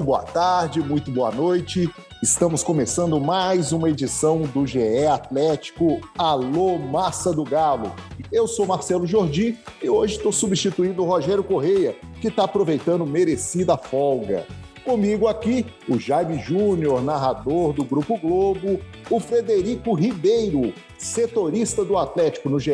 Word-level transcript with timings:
Muito 0.00 0.06
boa 0.06 0.22
tarde, 0.22 0.80
muito 0.80 1.10
boa 1.10 1.30
noite. 1.30 1.86
Estamos 2.22 2.62
começando 2.62 3.20
mais 3.20 3.70
uma 3.70 3.90
edição 3.90 4.40
do 4.40 4.66
GE 4.66 5.04
Atlético 5.06 6.00
Alô 6.16 6.78
Massa 6.78 7.34
do 7.34 7.44
Galo. 7.44 7.94
Eu 8.32 8.48
sou 8.48 8.64
Marcelo 8.66 9.06
Jordi 9.06 9.58
e 9.82 9.90
hoje 9.90 10.16
estou 10.16 10.32
substituindo 10.32 11.02
o 11.02 11.06
Rogério 11.06 11.44
Correia, 11.44 11.94
que 12.18 12.28
está 12.28 12.44
aproveitando 12.44 13.04
merecida 13.04 13.76
folga. 13.76 14.46
Comigo 14.86 15.28
aqui, 15.28 15.66
o 15.86 15.98
Jaime 15.98 16.38
Júnior, 16.38 17.02
narrador 17.02 17.74
do 17.74 17.84
Grupo 17.84 18.16
Globo, 18.16 18.80
o 19.10 19.20
Frederico 19.20 19.92
Ribeiro, 19.92 20.72
setorista 20.96 21.84
do 21.84 21.98
Atlético 21.98 22.48
no 22.48 22.58
GE. 22.58 22.72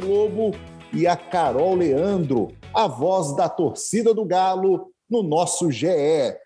Globo, 0.00 0.52
e 0.92 1.08
a 1.08 1.16
Carol 1.16 1.74
Leandro, 1.74 2.52
a 2.72 2.86
voz 2.86 3.34
da 3.34 3.48
torcida 3.48 4.14
do 4.14 4.24
Galo 4.24 4.92
no 5.10 5.24
nosso 5.24 5.72
GE. 5.72 6.36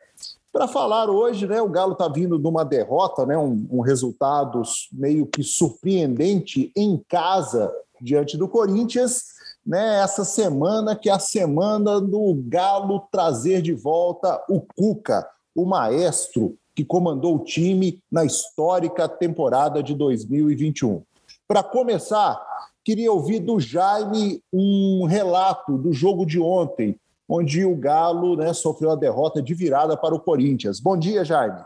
Para 0.52 0.69
falar 0.69 1.08
hoje, 1.08 1.47
né, 1.47 1.62
o 1.62 1.69
Galo 1.69 1.95
está 1.95 2.06
vindo 2.08 2.39
de 2.39 2.47
uma 2.47 2.62
derrota, 2.62 3.25
né, 3.25 3.39
um, 3.39 3.67
um 3.70 3.81
resultado 3.81 4.61
meio 4.92 5.25
que 5.25 5.42
surpreendente 5.42 6.70
em 6.77 7.03
casa 7.08 7.72
diante 7.98 8.36
do 8.36 8.47
Corinthians. 8.47 9.33
Né, 9.64 10.00
essa 10.00 10.25
semana 10.25 10.95
que 10.95 11.08
é 11.08 11.12
a 11.12 11.19
semana 11.19 11.98
do 12.00 12.34
Galo 12.48 13.08
trazer 13.11 13.62
de 13.62 13.73
volta 13.73 14.45
o 14.47 14.61
Cuca, 14.61 15.27
o 15.55 15.64
maestro 15.64 16.58
que 16.75 16.84
comandou 16.84 17.36
o 17.36 17.45
time 17.45 18.03
na 18.11 18.25
histórica 18.25 19.08
temporada 19.08 19.83
de 19.83 19.95
2021. 19.95 21.03
Para 21.48 21.62
começar, 21.62 22.42
queria 22.84 23.12
ouvir 23.12 23.41
do 23.41 23.58
Jaime 23.58 24.42
um 24.53 25.06
relato 25.06 25.78
do 25.78 25.92
jogo 25.92 26.27
de 26.27 26.41
ontem, 26.41 26.98
onde 27.34 27.64
o 27.64 27.75
Galo 27.75 28.36
né, 28.36 28.52
sofreu 28.52 28.91
a 28.91 28.94
derrota 28.94 29.41
de 29.41 29.55
virada 29.55 29.97
para 29.97 30.14
o 30.14 30.20
Corinthians. 30.20 30.78
Bom 30.78 30.98
dia, 30.98 31.25
Jaime. 31.25 31.64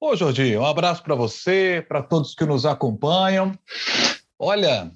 Ô, 0.00 0.14
Jordi, 0.14 0.56
um 0.56 0.64
abraço 0.64 1.02
para 1.02 1.16
você, 1.16 1.84
para 1.88 2.00
todos 2.00 2.32
que 2.32 2.44
nos 2.44 2.64
acompanham. 2.64 3.58
Olha, 4.38 4.92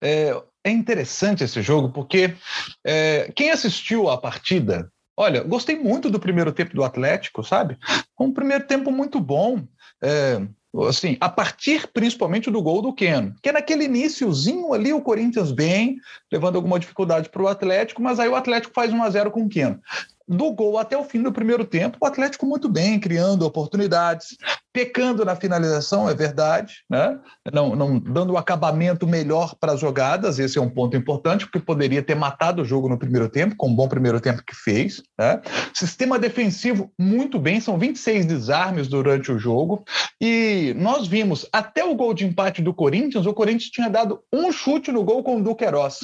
é, 0.00 0.34
é 0.64 0.70
interessante 0.70 1.44
esse 1.44 1.60
jogo, 1.60 1.90
porque 1.90 2.34
é, 2.82 3.30
quem 3.36 3.50
assistiu 3.50 4.08
à 4.08 4.16
partida, 4.16 4.90
olha, 5.14 5.42
gostei 5.42 5.78
muito 5.78 6.08
do 6.08 6.18
primeiro 6.18 6.50
tempo 6.50 6.74
do 6.74 6.82
Atlético, 6.82 7.44
sabe? 7.44 7.76
Um 8.18 8.32
primeiro 8.32 8.66
tempo 8.66 8.90
muito 8.90 9.20
bom. 9.20 9.62
É, 10.02 10.40
assim, 10.84 11.16
a 11.20 11.28
partir 11.28 11.88
principalmente 11.92 12.50
do 12.50 12.62
gol 12.62 12.82
do 12.82 12.92
Keno, 12.92 13.34
que 13.42 13.48
é 13.48 13.52
naquele 13.52 13.84
iníciozinho 13.84 14.72
ali 14.72 14.92
o 14.92 15.00
Corinthians 15.00 15.52
bem, 15.52 15.98
levando 16.30 16.56
alguma 16.56 16.78
dificuldade 16.78 17.28
para 17.28 17.42
o 17.42 17.48
Atlético, 17.48 18.02
mas 18.02 18.18
aí 18.18 18.28
o 18.28 18.36
Atlético 18.36 18.74
faz 18.74 18.92
1 18.92 19.02
a 19.02 19.10
0 19.10 19.30
com 19.30 19.44
o 19.44 19.48
Keno 19.48 19.80
do 20.28 20.52
gol 20.52 20.78
até 20.78 20.96
o 20.96 21.04
fim 21.04 21.22
do 21.22 21.32
primeiro 21.32 21.64
tempo, 21.64 21.98
o 22.00 22.06
Atlético 22.06 22.46
muito 22.46 22.68
bem, 22.68 22.98
criando 22.98 23.46
oportunidades, 23.46 24.36
pecando 24.76 25.24
na 25.24 25.34
finalização, 25.34 26.06
é 26.06 26.14
verdade, 26.14 26.82
né? 26.90 27.18
não, 27.50 27.74
não 27.74 27.98
dando 27.98 28.34
um 28.34 28.36
acabamento 28.36 29.06
melhor 29.06 29.54
para 29.58 29.72
as 29.72 29.80
jogadas, 29.80 30.38
esse 30.38 30.58
é 30.58 30.60
um 30.60 30.68
ponto 30.68 30.94
importante, 30.94 31.46
porque 31.46 31.64
poderia 31.64 32.02
ter 32.02 32.14
matado 32.14 32.60
o 32.60 32.64
jogo 32.64 32.86
no 32.86 32.98
primeiro 32.98 33.26
tempo, 33.28 33.56
com 33.56 33.68
um 33.68 33.74
bom 33.74 33.88
primeiro 33.88 34.20
tempo 34.20 34.42
que 34.44 34.54
fez. 34.54 35.02
Né? 35.18 35.40
Sistema 35.72 36.18
defensivo 36.18 36.92
muito 36.98 37.38
bem, 37.38 37.58
são 37.58 37.78
26 37.78 38.26
desarmes 38.26 38.86
durante 38.86 39.32
o 39.32 39.38
jogo, 39.38 39.82
e 40.20 40.74
nós 40.76 41.06
vimos 41.06 41.48
até 41.50 41.82
o 41.82 41.94
gol 41.94 42.12
de 42.12 42.26
empate 42.26 42.60
do 42.60 42.74
Corinthians, 42.74 43.24
o 43.24 43.32
Corinthians 43.32 43.70
tinha 43.70 43.88
dado 43.88 44.20
um 44.30 44.52
chute 44.52 44.92
no 44.92 45.04
gol 45.04 45.22
com 45.22 45.38
o 45.38 45.42
Duqueiroz, 45.42 46.00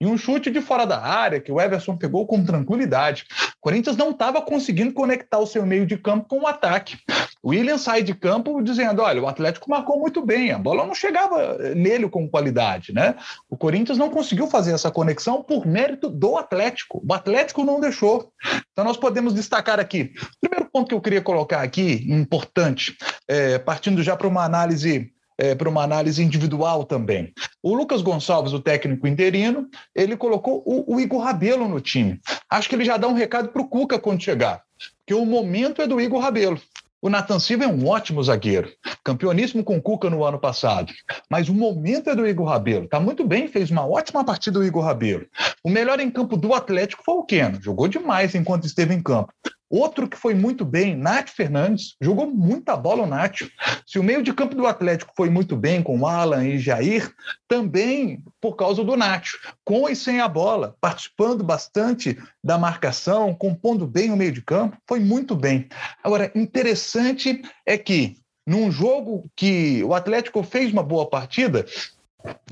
e 0.00 0.06
um 0.06 0.18
chute 0.18 0.50
de 0.50 0.60
fora 0.60 0.84
da 0.84 1.00
área, 1.00 1.40
que 1.40 1.52
o 1.52 1.60
Everson 1.60 1.96
pegou 1.96 2.26
com 2.26 2.44
tranquilidade. 2.44 3.24
Corinthians 3.66 3.96
não 3.96 4.12
estava 4.12 4.40
conseguindo 4.40 4.94
conectar 4.94 5.40
o 5.40 5.46
seu 5.46 5.66
meio 5.66 5.84
de 5.84 5.98
campo 5.98 6.28
com 6.28 6.42
o 6.42 6.46
ataque. 6.46 6.96
O 7.42 7.48
William 7.48 7.76
sai 7.76 8.00
de 8.00 8.14
campo 8.14 8.62
dizendo: 8.62 9.02
olha, 9.02 9.20
o 9.20 9.26
Atlético 9.26 9.68
marcou 9.68 9.98
muito 9.98 10.24
bem, 10.24 10.52
a 10.52 10.58
bola 10.58 10.86
não 10.86 10.94
chegava 10.94 11.58
nele 11.74 12.08
com 12.08 12.30
qualidade, 12.30 12.94
né? 12.94 13.16
O 13.50 13.56
Corinthians 13.56 13.98
não 13.98 14.08
conseguiu 14.08 14.46
fazer 14.46 14.70
essa 14.70 14.88
conexão 14.88 15.42
por 15.42 15.66
mérito 15.66 16.08
do 16.08 16.36
Atlético. 16.36 17.02
O 17.04 17.12
Atlético 17.12 17.64
não 17.64 17.80
deixou. 17.80 18.30
Então 18.70 18.84
nós 18.84 18.96
podemos 18.96 19.34
destacar 19.34 19.80
aqui. 19.80 20.12
O 20.36 20.48
primeiro 20.48 20.70
ponto 20.72 20.86
que 20.86 20.94
eu 20.94 21.00
queria 21.00 21.20
colocar 21.20 21.60
aqui, 21.60 22.06
importante, 22.08 22.96
é, 23.26 23.58
partindo 23.58 24.00
já 24.00 24.14
para 24.14 24.28
uma 24.28 24.44
análise 24.44 25.10
é, 25.38 25.54
para 25.54 25.68
uma 25.68 25.82
análise 25.82 26.22
individual 26.22 26.84
também. 26.84 27.32
O 27.62 27.74
Lucas 27.74 28.02
Gonçalves, 28.02 28.52
o 28.52 28.60
técnico 28.60 29.06
interino, 29.06 29.68
ele 29.94 30.16
colocou 30.16 30.62
o, 30.66 30.94
o 30.94 31.00
Igor 31.00 31.22
Rabelo 31.22 31.68
no 31.68 31.80
time. 31.80 32.20
Acho 32.50 32.68
que 32.68 32.74
ele 32.74 32.84
já 32.84 32.96
dá 32.96 33.08
um 33.08 33.14
recado 33.14 33.48
para 33.48 33.62
o 33.62 33.68
Cuca 33.68 33.98
quando 33.98 34.22
chegar, 34.22 34.62
porque 34.98 35.14
o 35.14 35.26
momento 35.26 35.82
é 35.82 35.86
do 35.86 36.00
Igor 36.00 36.20
Rabelo. 36.20 36.60
O 37.02 37.10
Nathan 37.10 37.38
Silva 37.38 37.64
é 37.64 37.68
um 37.68 37.86
ótimo 37.86 38.22
zagueiro, 38.22 38.68
campeoníssimo 39.04 39.62
com 39.62 39.76
o 39.76 39.82
Cuca 39.82 40.08
no 40.08 40.24
ano 40.24 40.40
passado. 40.40 40.92
Mas 41.30 41.48
o 41.48 41.54
momento 41.54 42.08
é 42.10 42.16
do 42.16 42.26
Igor 42.26 42.48
Rabelo. 42.48 42.86
Está 42.86 42.98
muito 42.98 43.24
bem, 43.24 43.46
fez 43.46 43.70
uma 43.70 43.86
ótima 43.86 44.24
partida 44.24 44.58
o 44.58 44.64
Igor 44.64 44.82
Rabelo. 44.82 45.26
O 45.62 45.70
melhor 45.70 46.00
em 46.00 46.10
campo 46.10 46.36
do 46.36 46.54
Atlético 46.54 47.04
foi 47.04 47.14
o 47.14 47.22
Keno. 47.22 47.62
Jogou 47.62 47.86
demais 47.86 48.34
enquanto 48.34 48.64
esteve 48.64 48.94
em 48.94 49.02
campo. 49.02 49.32
Outro 49.68 50.08
que 50.08 50.16
foi 50.16 50.34
muito 50.34 50.64
bem, 50.64 50.94
Nath 50.94 51.30
Fernandes, 51.30 51.96
jogou 52.00 52.26
muita 52.30 52.76
bola 52.76 53.02
o 53.02 53.06
Nath. 53.06 53.42
Se 53.84 53.98
o 53.98 54.02
meio 54.02 54.22
de 54.22 54.32
campo 54.32 54.54
do 54.54 54.66
Atlético 54.66 55.12
foi 55.16 55.28
muito 55.28 55.56
bem 55.56 55.82
com 55.82 56.06
Alan 56.06 56.46
e 56.46 56.58
Jair, 56.58 57.12
também 57.48 58.22
por 58.40 58.54
causa 58.54 58.84
do 58.84 58.96
Nath, 58.96 59.30
com 59.64 59.88
e 59.88 59.96
sem 59.96 60.20
a 60.20 60.28
bola, 60.28 60.76
participando 60.80 61.42
bastante 61.42 62.16
da 62.42 62.56
marcação, 62.56 63.34
compondo 63.34 63.86
bem 63.86 64.12
o 64.12 64.16
meio 64.16 64.32
de 64.32 64.42
campo, 64.42 64.76
foi 64.88 65.00
muito 65.00 65.34
bem. 65.34 65.68
Agora, 66.02 66.30
interessante 66.34 67.42
é 67.64 67.76
que 67.76 68.16
num 68.46 68.70
jogo 68.70 69.28
que 69.34 69.82
o 69.82 69.92
Atlético 69.92 70.42
fez 70.44 70.72
uma 70.72 70.82
boa 70.82 71.10
partida, 71.10 71.66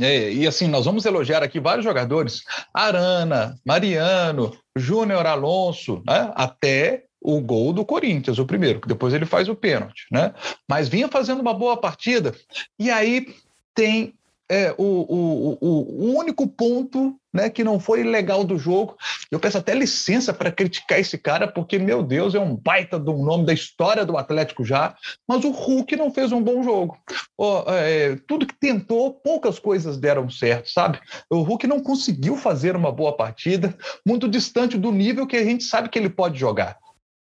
é, 0.00 0.32
e 0.32 0.46
assim, 0.46 0.68
nós 0.68 0.84
vamos 0.84 1.04
elogiar 1.04 1.42
aqui 1.42 1.60
vários 1.60 1.84
jogadores: 1.84 2.42
Arana, 2.72 3.56
Mariano, 3.64 4.56
Júnior 4.76 5.26
Alonso, 5.26 6.02
né? 6.06 6.32
até 6.34 7.04
o 7.20 7.40
gol 7.40 7.72
do 7.72 7.84
Corinthians, 7.84 8.38
o 8.38 8.44
primeiro, 8.44 8.80
que 8.80 8.88
depois 8.88 9.14
ele 9.14 9.24
faz 9.24 9.48
o 9.48 9.56
pênalti, 9.56 10.06
né? 10.12 10.34
Mas 10.68 10.88
vinha 10.88 11.08
fazendo 11.08 11.40
uma 11.40 11.54
boa 11.54 11.74
partida, 11.74 12.34
e 12.78 12.90
aí 12.90 13.34
tem 13.74 14.14
é, 14.50 14.74
o, 14.76 14.84
o, 14.84 15.58
o, 15.60 16.18
único 16.18 16.46
ponto 16.46 17.16
né, 17.32 17.48
que 17.48 17.64
não 17.64 17.80
foi 17.80 18.02
legal 18.02 18.44
do 18.44 18.58
jogo. 18.58 18.96
Eu 19.30 19.40
peço 19.40 19.58
até 19.58 19.74
licença 19.74 20.32
para 20.32 20.52
criticar 20.52 21.00
esse 21.00 21.16
cara, 21.18 21.48
porque, 21.48 21.78
meu 21.78 22.02
Deus, 22.02 22.34
é 22.34 22.40
um 22.40 22.54
baita 22.54 22.98
do 22.98 23.14
nome 23.14 23.46
da 23.46 23.52
história 23.52 24.04
do 24.04 24.16
Atlético 24.16 24.64
já, 24.64 24.94
mas 25.26 25.44
o 25.44 25.50
Hulk 25.50 25.96
não 25.96 26.12
fez 26.12 26.30
um 26.30 26.42
bom 26.42 26.62
jogo. 26.62 26.96
Oh, 27.36 27.64
é, 27.68 28.16
tudo 28.28 28.46
que 28.46 28.54
tentou, 28.54 29.12
poucas 29.12 29.58
coisas 29.58 29.96
deram 29.96 30.28
certo, 30.28 30.70
sabe? 30.70 31.00
O 31.30 31.42
Hulk 31.42 31.66
não 31.66 31.80
conseguiu 31.80 32.36
fazer 32.36 32.76
uma 32.76 32.92
boa 32.92 33.16
partida, 33.16 33.74
muito 34.06 34.28
distante 34.28 34.78
do 34.78 34.92
nível 34.92 35.26
que 35.26 35.36
a 35.36 35.44
gente 35.44 35.64
sabe 35.64 35.88
que 35.88 35.98
ele 35.98 36.10
pode 36.10 36.38
jogar. 36.38 36.78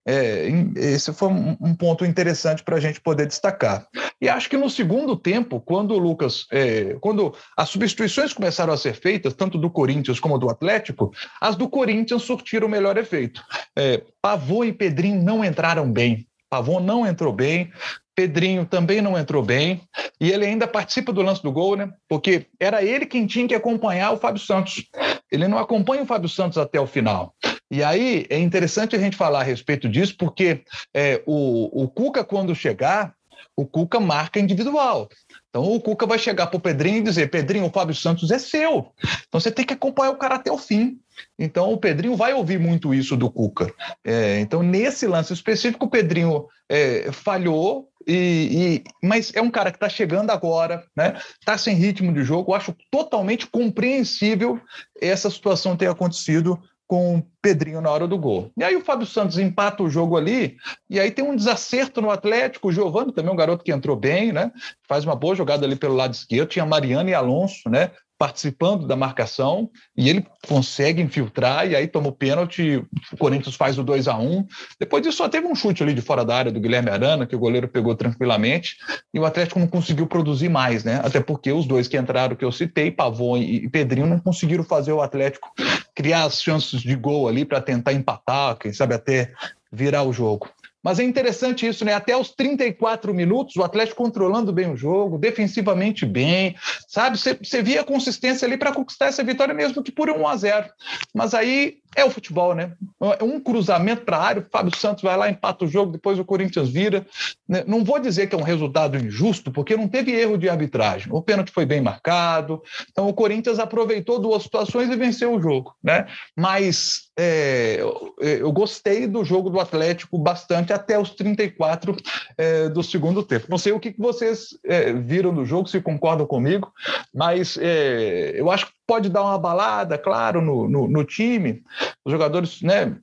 É, 0.08 0.48
esse 0.76 1.14
foi 1.14 1.30
um, 1.30 1.76
ponto 1.76 2.04
interessante 2.04 2.64
para 2.64 2.78
a 2.78 2.80
gente 2.80 3.00
poder 3.00 3.28
destacar. 3.28 3.88
E 4.20 4.28
acho 4.28 4.50
que 4.50 4.58
no 4.58 4.70
segundo 4.70 5.16
tempo, 5.16 5.60
quando 5.60 5.94
o 5.94 6.00
Lucas, 6.00 6.48
é, 6.52 6.96
quando 7.00 7.34
as 7.56 7.70
substituições 7.70 8.34
começaram 8.34 8.74
a 8.74 8.78
ser 8.78 8.94
feitas, 8.94 9.34
tanto 9.34 9.58
do 9.58 9.70
Corinthians 9.70 10.20
como 10.20 10.38
do 10.38 10.50
Atlético, 10.50 11.12
as 11.40 11.56
do 11.56 11.70
Corinthians 11.70 12.24
surtiram 12.24 12.68
o 12.68 12.70
melhor 12.70 12.98
efeito. 12.98 13.44
É, 13.78 14.04
Pavô 14.22 14.64
e 14.64 14.74
Pedrinho 14.74 15.22
não 15.22 15.46
entraram 15.46 15.92
bem. 15.92 16.28
Pavô 16.50 16.80
não 16.82 17.08
entrou 17.08 17.32
bem, 17.32 17.72
Pedrinho 18.14 18.66
também 18.66 19.02
não 19.02 19.18
entrou 19.18 19.42
bem, 19.42 19.82
e 20.20 20.30
ele 20.30 20.46
ainda 20.46 20.68
participa 20.68 21.14
do 21.14 21.22
lance 21.22 21.42
do 21.42 21.52
gol, 21.52 21.78
né? 21.78 21.90
Porque 22.10 22.48
era 22.60 22.84
ele 22.84 23.06
quem 23.06 23.26
tinha 23.26 23.48
que 23.48 23.56
acompanhar 23.56 24.12
o 24.12 24.18
Fábio 24.18 24.42
Santos. 24.42 24.86
Ele 25.32 25.48
não 25.48 25.58
acompanha 25.58 26.04
o 26.04 26.06
Fábio 26.06 26.28
Santos 26.28 26.58
até 26.58 26.80
o 26.80 26.86
final. 26.86 27.34
E 27.72 27.82
aí 27.82 28.26
é 28.30 28.38
interessante 28.38 28.98
a 28.98 29.00
gente 29.00 29.16
falar 29.16 29.40
a 29.40 29.44
respeito 29.44 29.88
disso, 29.88 30.16
porque 30.18 30.62
é, 30.94 31.24
o, 31.26 31.84
o 31.84 31.88
Cuca, 31.88 32.22
quando 32.22 32.54
chegar, 32.54 33.16
o 33.56 33.66
Cuca 33.66 33.98
marca 33.98 34.40
individual. 34.40 35.08
Então 35.50 35.64
o 35.64 35.80
Cuca 35.80 36.06
vai 36.06 36.20
chegar 36.20 36.48
para 36.48 36.58
o 36.58 36.62
Pedrinho 36.62 36.98
e 36.98 37.04
dizer: 37.04 37.30
Pedrinho, 37.30 37.66
o 37.66 37.72
Fábio 37.72 37.96
Santos 37.96 38.30
é 38.30 38.40
seu. 38.40 38.92
Então 39.28 39.40
você 39.40 39.50
tem 39.50 39.66
que 39.66 39.74
acompanhar 39.74 40.12
o 40.12 40.18
cara 40.18 40.36
até 40.36 40.52
o 40.52 40.58
fim. 40.58 40.98
Então 41.40 41.72
o 41.72 41.78
Pedrinho 41.78 42.16
vai 42.16 42.34
ouvir 42.34 42.60
muito 42.60 42.94
isso 42.94 43.16
do 43.16 43.32
Cuca. 43.32 43.74
É, 44.04 44.40
então, 44.40 44.62
nesse 44.62 45.08
lance 45.08 45.32
específico, 45.32 45.86
o 45.86 45.90
Pedrinho 45.90 46.48
é, 46.70 47.12
falhou. 47.12 47.90
E, 48.08 48.82
e, 48.84 49.08
mas 49.08 49.32
é 49.36 49.42
um 49.42 49.52
cara 49.52 49.70
que 49.70 49.78
está 49.78 49.88
chegando 49.88 50.32
agora, 50.32 50.84
né? 50.98 51.20
Está 51.40 51.58
sem 51.58 51.76
ritmo 51.76 52.12
de 52.12 52.24
jogo. 52.24 52.52
Eu 52.52 52.56
acho 52.56 52.76
totalmente 52.90 53.46
compreensível 53.46 54.60
essa 55.00 55.30
situação 55.30 55.78
ter 55.78 55.88
acontecido 55.88 56.60
com 56.92 57.20
o 57.20 57.24
Pedrinho 57.42 57.80
na 57.80 57.90
hora 57.90 58.06
do 58.06 58.18
gol. 58.18 58.52
E 58.58 58.66
aí 58.66 58.76
o 58.76 58.84
Fábio 58.84 59.08
Santos 59.08 59.38
empata 59.38 59.82
o 59.82 59.90
jogo 59.90 60.18
ali, 60.18 60.58
e 60.90 61.00
aí 61.00 61.10
tem 61.10 61.24
um 61.24 61.38
desacerto 61.38 62.02
no 62.02 62.12
Atlético, 62.12 62.68
o 62.68 62.72
Giovani 62.74 63.14
também 63.14 63.30
é 63.30 63.34
um 63.34 63.38
garoto 63.38 63.64
que 63.64 63.72
entrou 63.72 63.96
bem, 63.96 64.34
né? 64.34 64.52
Faz 64.90 65.06
uma 65.06 65.16
boa 65.16 65.34
jogada 65.34 65.66
ali 65.66 65.78
pelo 65.78 65.96
lado 65.96 66.14
esquerdo, 66.14 66.50
tinha 66.50 66.66
Mariano 66.66 67.10
e 67.10 67.14
Alonso, 67.14 67.70
né? 67.70 67.92
Participando 68.22 68.86
da 68.86 68.96
marcação 68.96 69.68
e 69.98 70.08
ele 70.08 70.24
consegue 70.48 71.02
infiltrar 71.02 71.68
e 71.68 71.76
aí 71.76 71.88
toma 71.88 72.10
o 72.10 72.12
pênalti, 72.12 72.86
o 73.12 73.18
Corinthians 73.18 73.56
faz 73.56 73.80
o 73.80 73.84
2 73.84 74.08
a 74.08 74.16
1 74.16 74.46
Depois 74.80 75.02
disso 75.02 75.18
só 75.18 75.28
teve 75.28 75.48
um 75.48 75.56
chute 75.56 75.82
ali 75.82 75.92
de 75.92 76.02
fora 76.02 76.24
da 76.24 76.36
área 76.36 76.52
do 76.52 76.60
Guilherme 76.60 76.92
Arana, 76.92 77.26
que 77.26 77.36
o 77.36 77.40
goleiro 77.40 77.68
pegou 77.68 77.96
tranquilamente, 77.96 78.78
e 79.12 79.20
o 79.20 79.26
Atlético 79.26 79.58
não 79.58 79.66
conseguiu 79.66 80.06
produzir 80.06 80.50
mais, 80.50 80.84
né? 80.84 81.02
Até 81.04 81.20
porque 81.20 81.52
os 81.52 81.66
dois 81.66 81.88
que 81.88 81.98
entraram 81.98 82.36
que 82.36 82.46
eu 82.46 82.52
citei, 82.52 82.92
Pavon 82.92 83.38
e 83.38 83.68
Pedrinho, 83.68 84.06
não 84.06 84.20
conseguiram 84.20 84.64
fazer 84.64 84.92
o 84.92 85.02
Atlético 85.02 85.52
criar 85.96 86.26
as 86.26 86.44
chances 86.44 86.80
de 86.80 86.96
gol 86.96 87.28
ali 87.28 87.44
para 87.44 87.60
tentar 87.60 87.92
empatar, 87.94 88.56
quem 88.60 88.72
sabe 88.72 88.94
até 88.94 89.34
virar 89.72 90.04
o 90.04 90.14
jogo. 90.14 90.48
Mas 90.84 91.00
é 91.00 91.04
interessante 91.04 91.68
isso, 91.68 91.86
né? 91.86 91.94
Até 91.94 92.16
os 92.18 92.32
34 92.32 93.14
minutos, 93.14 93.56
o 93.56 93.64
Atlético 93.64 94.04
controlando 94.04 94.52
bem 94.52 94.72
o 94.72 94.78
jogo, 94.78 95.18
defensivamente 95.18 96.06
bem, 96.06 96.56
sabe? 96.88 97.18
Você 97.18 97.62
via 97.62 97.84
consistência 97.84 98.46
ali 98.46 98.58
para 98.58 98.74
conquistar 98.74 99.08
essa 99.08 99.24
vitória, 99.24 99.54
mesmo 99.54 99.84
que 99.84 99.92
por 99.92 100.10
1 100.10 100.28
a 100.28 100.36
0 100.38 100.70
Mas 101.14 101.34
aí 101.34 101.81
é 101.96 102.06
o 102.06 102.10
futebol, 102.10 102.56
né? 102.56 102.74
É 103.20 103.24
um 103.24 103.40
cruzamento 103.40 104.04
para 104.04 104.18
a 104.18 104.24
área, 104.24 104.42
o 104.42 104.50
Fábio 104.50 104.76
Santos 104.78 105.04
vai 105.04 105.18
lá, 105.18 105.30
empata 105.30 105.66
o 105.66 105.68
jogo, 105.68 105.92
depois 105.92 106.18
o 106.18 106.26
Corinthians 106.26 106.70
vira. 106.70 107.06
Né? 107.48 107.64
Não 107.68 107.84
vou 107.84 108.00
dizer 108.00 108.28
que 108.28 108.36
é 108.36 108.38
um 108.38 108.44
resultado 108.44 108.98
injusto, 108.98 109.52
porque 109.52 109.76
não 109.76 109.88
teve 109.88 110.12
erro 110.12 110.38
de 110.38 110.48
arbitragem. 110.48 111.12
O 111.12 111.22
pênalti 111.22 111.52
foi 111.52 111.66
bem 111.66 111.82
marcado, 111.82 112.62
então 112.90 113.10
o 113.10 113.14
Corinthians 113.14 113.60
aproveitou 113.60 114.20
duas 114.20 114.44
situações 114.44 114.90
e 114.90 114.96
venceu 114.96 115.34
o 115.34 115.42
jogo, 115.42 115.76
né? 115.84 116.08
Mas 116.36 117.12
é, 117.20 117.80
eu 118.20 118.52
gostei 118.52 119.06
do 119.06 119.24
jogo 119.24 119.50
do 119.50 119.60
Atlético 119.60 120.18
bastante 120.18 120.72
até 120.72 120.98
os 120.98 121.12
34 121.12 121.96
é, 122.38 122.70
do 122.70 122.82
segundo 122.82 123.22
tempo. 123.22 123.48
Não 123.50 123.58
sei 123.58 123.74
o 123.74 123.80
que 123.80 123.94
vocês 123.98 124.58
é, 124.66 124.94
viram 124.94 125.34
do 125.34 125.46
jogo, 125.46 125.68
se 125.68 125.82
concordam 125.82 126.26
comigo, 126.26 126.72
mas 127.14 127.58
é, 127.62 128.32
eu 128.36 128.50
acho 128.50 128.68
que 128.68 128.74
pode 128.92 129.08
dar 129.08 129.24
uma 129.24 129.38
balada, 129.38 129.98
claro, 129.98 130.42
no, 130.42 130.68
no, 130.68 130.86
no, 130.86 131.06
time. 131.06 131.64
Os 132.04 132.12
jogadores 132.12 132.62
né, 132.62 132.94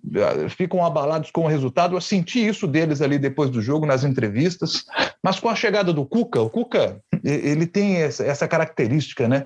ficam 0.50 0.84
abalados 0.84 1.30
com 1.30 1.44
o 1.44 1.48
resultado. 1.48 1.96
Eu 1.96 2.00
senti 2.02 2.46
isso 2.46 2.66
deles 2.66 3.00
ali 3.00 3.18
depois 3.18 3.48
do 3.48 3.62
jogo, 3.62 3.86
nas 3.86 4.04
entrevistas. 4.04 4.84
Mas 5.22 5.40
com 5.40 5.48
a 5.48 5.54
chegada 5.54 5.90
do 5.90 6.04
Cuca, 6.04 6.42
o 6.42 6.50
Cuca 6.50 7.00
ele 7.24 7.66
tem 7.66 8.02
essa, 8.02 8.22
essa 8.22 8.46
característica, 8.46 9.26
né? 9.26 9.44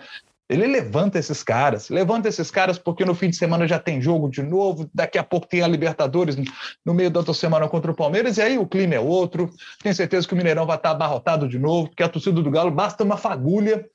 Ele 0.49 0.67
levanta 0.67 1.17
esses 1.17 1.45
caras, 1.45 1.89
levanta 1.89 2.29
esses 2.29 2.51
caras 2.51 2.77
porque 2.77 3.05
no 3.05 3.15
fim 3.15 3.31
de 3.31 3.37
semana 3.37 3.69
já 3.69 3.79
tem 3.79 4.03
jogo 4.03 4.29
de 4.29 4.43
novo, 4.43 4.91
daqui 4.93 5.19
a 5.19 5.23
pouco 5.23 5.47
tem 5.47 5.63
a 5.63 5.69
Libertadores 5.69 6.37
no 6.85 6.93
meio 6.93 7.09
da 7.09 7.21
outra 7.21 7.33
semana 7.35 7.69
contra 7.69 7.93
o 7.93 7.95
Palmeiras, 7.95 8.37
e 8.37 8.43
aí 8.43 8.59
o 8.59 8.67
clima 8.67 8.97
é 8.97 9.01
outro. 9.01 9.49
Tenho 9.81 9.95
certeza 9.95 10.27
que 10.27 10.35
o 10.35 10.37
Mineirão 10.37 10.67
vai 10.67 10.77
estar 10.77 10.91
abarrotado 10.91 11.49
de 11.49 11.59
novo, 11.59 11.87
porque 11.87 12.03
a 12.03 12.09
torcida 12.09 12.43
do 12.43 12.51
Galo 12.51 12.73
basta 12.73 13.05
uma 13.05 13.17
fagulha 13.17 13.87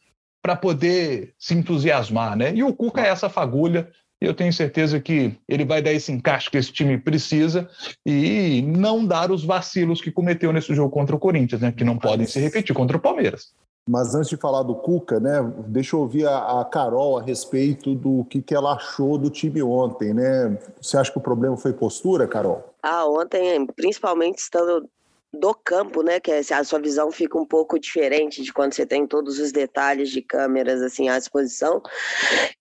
para 0.48 0.56
poder 0.56 1.34
se 1.38 1.54
entusiasmar, 1.54 2.38
né? 2.38 2.56
E 2.56 2.64
o 2.64 2.74
Cuca 2.74 3.02
é 3.02 3.10
essa 3.10 3.28
fagulha, 3.28 3.92
e 4.22 4.26
eu 4.26 4.34
tenho 4.34 4.54
certeza 4.54 4.98
que 4.98 5.38
ele 5.46 5.66
vai 5.66 5.82
dar 5.82 5.92
esse 5.92 6.10
encaixe 6.10 6.50
que 6.50 6.58
esse 6.58 6.72
time 6.72 6.98
precisa 6.98 7.70
e 8.06 8.62
não 8.62 9.06
dar 9.06 9.30
os 9.30 9.44
vacilos 9.44 10.00
que 10.00 10.10
cometeu 10.10 10.54
nesse 10.54 10.74
jogo 10.74 10.90
contra 10.90 11.14
o 11.14 11.20
Corinthians, 11.20 11.60
né? 11.60 11.74
Que 11.74 11.84
não 11.84 11.98
podem 11.98 12.26
se 12.26 12.40
repetir 12.40 12.74
contra 12.74 12.96
o 12.96 13.00
Palmeiras. 13.02 13.52
Mas 13.90 14.16
antes 14.16 14.30
de 14.30 14.38
falar 14.38 14.64
do 14.64 14.74
Cuca, 14.74 15.20
né, 15.20 15.34
deixa 15.68 15.98
eu 15.98 16.02
ouvir 16.02 16.26
a, 16.26 16.62
a, 16.62 16.66
Carol 16.66 17.18
a 17.18 17.22
respeito 17.22 17.94
do 17.94 18.24
que, 18.26 18.42
que 18.42 18.56
ela 18.56 18.74
achou 18.74 19.18
do 19.18 19.30
time 19.30 19.62
ontem, 19.62 20.14
né? 20.14 20.58
Você 20.82 20.98
acha 20.98 21.12
que 21.12 21.18
o 21.18 21.22
problema 21.22 21.58
foi 21.58 21.74
postura, 21.74 22.26
Carol? 22.26 22.74
Ah, 22.82 23.06
ontem, 23.06 23.66
principalmente 23.76 24.40
estando 24.40 24.88
do 25.34 25.54
campo, 25.54 26.02
né? 26.02 26.20
Que 26.20 26.32
é, 26.32 26.40
a 26.40 26.64
sua 26.64 26.80
visão 26.80 27.12
fica 27.12 27.38
um 27.38 27.46
pouco 27.46 27.80
diferente 27.80 28.42
de 28.42 28.54
quando 28.54 28.74
você 28.74 28.86
tem 28.86 29.06
todos 29.06 29.40
os 29.40 29.52
detalhes 29.52 30.10
de 30.10 30.22
câmeras 30.22 30.82
assim 30.82 31.10
à 31.10 31.18
disposição. 31.18 31.82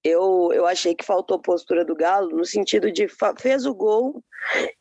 Eu, 0.03 0.51
eu 0.53 0.67
achei 0.67 0.95
que 0.95 1.05
faltou 1.05 1.39
postura 1.39 1.85
do 1.85 1.95
Galo 1.95 2.37
no 2.37 2.45
sentido 2.45 2.91
de 2.91 3.07
fez 3.39 3.67
o 3.67 3.75
gol 3.75 4.23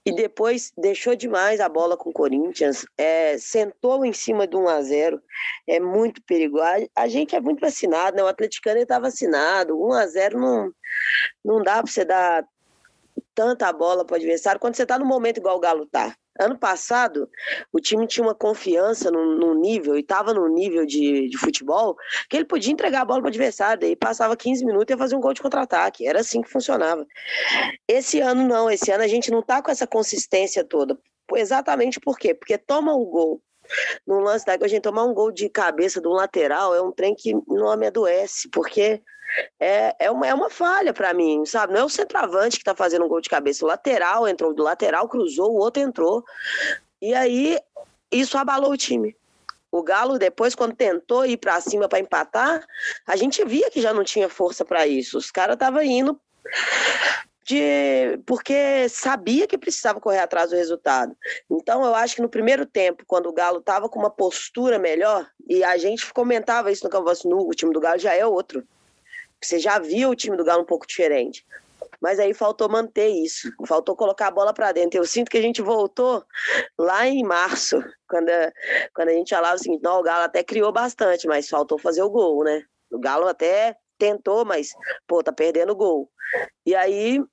e 0.06 0.14
depois 0.14 0.72
deixou 0.78 1.16
demais 1.16 1.60
a 1.60 1.70
bola 1.70 1.98
com 1.98 2.10
o 2.10 2.14
Corinthians, 2.14 2.86
é, 2.98 3.38
sentou 3.38 4.06
em 4.06 4.14
cima 4.14 4.46
do 4.46 4.60
1 4.60 4.68
a 4.68 4.82
0 4.82 5.22
é 5.68 5.80
muito 5.80 6.22
perigoso. 6.24 6.66
A, 6.96 7.08
gente 7.08 7.36
é 7.36 7.42
muito 7.42 7.62
vacinado, 7.62 8.18
né? 8.18 8.24
O 8.24 8.28
atleticano 8.28 8.80
está 8.80 9.00
vacinado, 9.00 9.80
1 9.80 9.94
a 9.94 10.08
0 10.08 10.40
não, 10.40 10.72
não 11.44 11.64
dá 11.64 11.82
para 11.82 11.92
você 11.92 12.06
dar 12.06 12.46
tanta 13.34 13.72
bola 13.74 14.06
para 14.06 14.14
o 14.14 14.18
adversário 14.18 14.60
quando 14.60 14.76
você 14.76 14.84
está 14.84 14.98
no 14.98 15.06
momento 15.06 15.38
igual 15.38 15.58
o 15.58 15.60
Galo 15.60 15.86
tá. 15.86 16.16
Ano 16.40 16.58
passado, 16.58 17.30
o 17.72 17.80
time 17.80 18.06
tinha 18.06 18.26
uma 18.26 18.36
confiança 18.36 19.10
no, 19.10 19.54
nível, 19.54 19.96
e 19.96 20.02
estava 20.02 20.34
no 20.34 20.48
nível 20.50 20.86
de, 20.86 21.30
de, 21.30 21.38
futebol, 21.38 21.96
que 22.30 22.36
ele 22.36 22.46
podia 22.46 22.74
entregar 22.74 23.02
a 23.02 23.06
bola 23.06 23.22
para 23.22 23.28
o 23.28 23.30
adversário, 23.30 23.80
daí 23.80 23.96
passava 23.96 24.36
15 24.36 24.66
minutos 24.66 24.88
e 24.90 24.94
ia 24.94 24.98
fazer 24.98 25.16
um 25.16 25.22
gol 25.22 25.34
de 25.34 25.42
contra-ataque. 25.42 26.06
Era 26.06 26.20
assim 26.20 26.42
que 26.42 26.50
funcionava. 26.50 27.06
Esse 27.88 28.20
ano 28.20 28.46
não, 28.46 28.70
esse 28.70 28.92
ano 28.92 29.04
a 29.04 29.08
gente 29.08 29.32
não 29.32 29.40
está 29.40 29.62
com 29.62 29.72
essa 29.72 29.88
consistência 29.88 30.64
toda. 30.64 30.98
Exatamente 31.34 32.00
por 32.00 32.18
quê? 32.18 32.34
Porque 32.34 32.58
toma 32.58 32.94
um 32.96 33.06
gol 33.06 33.42
no 34.06 34.20
lance 34.20 34.46
da 34.46 34.54
a 34.54 34.68
gente 34.68 34.82
tomar 34.82 35.04
um 35.04 35.14
gol 35.14 35.32
de 35.32 35.50
cabeça 35.50 36.00
do 36.00 36.10
lateral 36.10 36.76
é 36.76 36.82
um 36.82 36.92
trem 36.92 37.16
que 37.16 37.34
não 37.48 37.76
me 37.76 37.88
adoece, 37.88 38.50
porque 38.50 39.02
é, 39.60 39.96
é, 40.00 40.12
uma, 40.12 40.28
é 40.28 40.34
uma 40.34 40.50
falha 40.50 40.94
para 40.94 41.14
mim, 41.14 41.46
sabe? 41.46 41.74
Não 41.74 41.82
é 41.82 41.84
o 41.84 41.90
centroavante 41.90 42.58
que 42.58 42.64
tá 42.64 42.76
fazendo 42.76 43.06
um 43.06 43.08
gol 43.08 43.22
de 43.22 43.30
cabeça. 43.30 43.66
O 43.66 43.68
lateral 43.68 44.28
entrou, 44.28 44.54
do 44.54 44.64
lateral 44.64 45.08
cruzou, 45.08 45.52
o 45.52 45.58
outro 45.58 45.82
entrou. 45.82 46.24
E 47.02 47.14
aí, 47.14 47.60
isso 48.12 48.38
abalou 48.38 48.72
o 48.72 48.78
time. 48.78 49.16
O 49.72 49.84
Galo, 49.84 50.18
depois, 50.18 50.56
quando 50.56 50.76
tentou 50.76 51.26
ir 51.26 51.38
para 51.38 51.60
cima 51.60 51.90
para 51.90 52.00
empatar, 52.00 52.66
a 53.06 53.16
gente 53.16 53.44
via 53.44 53.70
que 53.70 53.82
já 53.82 53.94
não 53.94 54.04
tinha 54.04 54.30
força 54.30 54.64
para 54.64 54.88
isso. 54.88 55.18
Os 55.18 55.30
caras 55.32 55.56
estavam 55.56 55.82
indo 55.82 56.20
de 57.46 58.18
porque 58.26 58.90
sabia 58.90 59.46
que 59.48 59.58
precisava 59.58 60.02
correr 60.02 60.20
atrás 60.20 60.50
do 60.50 60.56
resultado. 60.56 61.16
Então 61.50 61.86
eu 61.86 61.94
acho 61.94 62.16
que 62.16 62.22
no 62.22 62.30
primeiro 62.30 62.66
tempo, 62.66 63.04
quando 63.06 63.28
o 63.28 63.34
Galo 63.34 63.60
estava 63.60 63.88
com 63.88 64.00
uma 64.00 64.10
postura 64.10 64.80
melhor, 64.80 65.28
e 65.48 65.64
a 65.64 65.78
gente 65.78 66.12
comentava 66.12 66.72
isso 66.72 66.84
no 66.84 66.90
Canvas 66.90 67.24
Nu, 67.24 67.48
o 67.48 67.52
time 67.52 67.72
do 67.72 67.80
Galo 67.80 68.00
já 68.00 68.16
é 68.16 68.26
outro. 68.26 68.68
Você 69.46 69.60
já 69.60 69.80
viu 69.80 70.10
o 70.10 70.16
time 70.16 70.36
do 70.36 70.44
Galo 70.44 70.64
um 70.64 70.66
pouco 70.66 70.88
diferente. 70.88 71.46
Mas 72.02 72.20
aí 72.20 72.34
faltou 72.34 72.70
manter 72.70 73.08
isso, 73.08 73.52
faltou 73.66 73.96
colocar 73.96 74.28
a 74.28 74.32
bola 74.32 74.54
para 74.54 74.72
dentro. 74.72 75.00
Eu 75.00 75.06
sinto 75.06 75.30
que 75.30 75.38
a 75.38 75.42
gente 75.42 75.62
voltou 75.62 76.24
lá 76.78 77.08
em 77.08 77.24
março, 77.24 77.82
quando 78.08 78.30
a, 78.30 78.52
quando 78.94 79.10
a 79.10 79.14
gente 79.14 79.34
falava 79.34 79.56
assim, 79.56 79.80
não, 79.82 80.00
o 80.00 80.04
Galo 80.04 80.24
até 80.24 80.44
criou 80.44 80.72
bastante, 80.72 81.28
mas 81.28 81.50
faltou 81.50 81.78
fazer 81.78 82.04
o 82.04 82.10
gol, 82.10 82.44
né? 82.44 82.64
O 82.92 83.00
Galo 83.00 83.28
até 83.28 83.76
tentou, 83.98 84.46
mas, 84.46 84.70
pô, 85.08 85.24
tá 85.24 85.32
perdendo 85.32 85.72
o 85.72 85.76
gol. 85.76 86.10
E 86.66 86.76
aí 86.76 87.24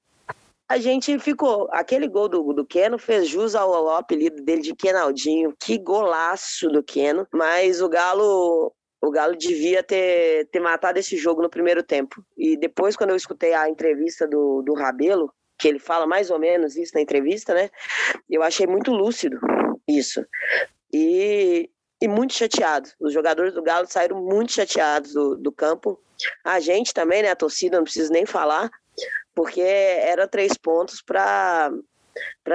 a 0.68 0.78
gente 0.78 1.18
ficou. 1.18 1.68
Aquele 1.70 2.08
gol 2.08 2.28
do, 2.28 2.52
do 2.52 2.64
Keno 2.64 2.98
fez 2.98 3.28
jus 3.28 3.54
ao, 3.54 3.74
ao 3.74 3.90
apelido 3.90 4.42
dele 4.42 4.62
de 4.62 4.74
Kenaldinho. 4.74 5.54
Que 5.60 5.76
golaço 5.76 6.68
do 6.68 6.82
Keno. 6.82 7.26
Mas 7.32 7.82
o 7.82 7.88
Galo 7.88 8.72
o 9.02 9.10
Galo 9.10 9.36
devia 9.36 9.82
ter, 9.82 10.46
ter 10.46 10.60
matado 10.60 10.98
esse 10.98 11.16
jogo 11.16 11.42
no 11.42 11.50
primeiro 11.50 11.82
tempo. 11.82 12.24
E 12.38 12.56
depois, 12.56 12.94
quando 12.94 13.10
eu 13.10 13.16
escutei 13.16 13.52
a 13.52 13.68
entrevista 13.68 14.28
do, 14.28 14.62
do 14.62 14.74
Rabelo, 14.74 15.34
que 15.58 15.66
ele 15.66 15.80
fala 15.80 16.06
mais 16.06 16.30
ou 16.30 16.38
menos 16.38 16.76
isso 16.76 16.92
na 16.94 17.00
entrevista, 17.00 17.52
né? 17.52 17.68
Eu 18.30 18.44
achei 18.44 18.64
muito 18.64 18.92
lúcido 18.92 19.40
isso. 19.88 20.24
E, 20.92 21.68
e 22.00 22.06
muito 22.06 22.32
chateado. 22.32 22.88
Os 23.00 23.12
jogadores 23.12 23.52
do 23.52 23.62
Galo 23.62 23.88
saíram 23.90 24.22
muito 24.22 24.52
chateados 24.52 25.12
do, 25.12 25.36
do 25.36 25.50
campo. 25.50 26.00
A 26.44 26.60
gente 26.60 26.94
também, 26.94 27.22
né? 27.22 27.30
A 27.30 27.36
torcida, 27.36 27.78
não 27.78 27.84
preciso 27.84 28.12
nem 28.12 28.24
falar, 28.24 28.70
porque 29.34 29.60
era 29.60 30.28
três 30.28 30.56
pontos 30.56 31.02
para 31.02 31.72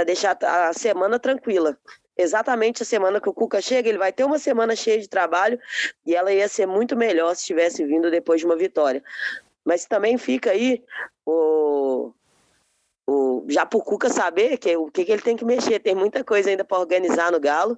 deixar 0.05 0.37
a 0.41 0.71
semana 0.71 1.19
tranquila 1.19 1.77
exatamente 2.17 2.83
a 2.83 2.85
semana 2.85 3.21
que 3.21 3.29
o 3.29 3.33
Cuca 3.33 3.61
chega, 3.61 3.87
ele 3.87 3.97
vai 3.97 4.11
ter 4.11 4.23
uma 4.23 4.39
semana 4.39 4.75
cheia 4.75 4.99
de 4.99 5.07
trabalho 5.07 5.59
e 6.05 6.15
ela 6.15 6.33
ia 6.33 6.47
ser 6.47 6.65
muito 6.65 6.95
melhor 6.95 7.35
se 7.35 7.45
tivesse 7.45 7.85
vindo 7.85 8.09
depois 8.09 8.39
de 8.39 8.45
uma 8.45 8.55
vitória. 8.55 9.03
Mas 9.63 9.85
também 9.85 10.17
fica 10.17 10.51
aí 10.51 10.83
o, 11.25 12.13
o 13.05 13.45
já 13.49 13.65
para 13.65 13.77
o 13.77 13.83
Cuca 13.83 14.09
saber 14.09 14.57
que, 14.57 14.75
o 14.77 14.89
que, 14.89 15.05
que 15.05 15.11
ele 15.11 15.21
tem 15.21 15.35
que 15.35 15.45
mexer. 15.45 15.79
Tem 15.79 15.93
muita 15.93 16.23
coisa 16.23 16.49
ainda 16.49 16.63
para 16.63 16.79
organizar 16.79 17.31
no 17.31 17.39
Galo. 17.39 17.77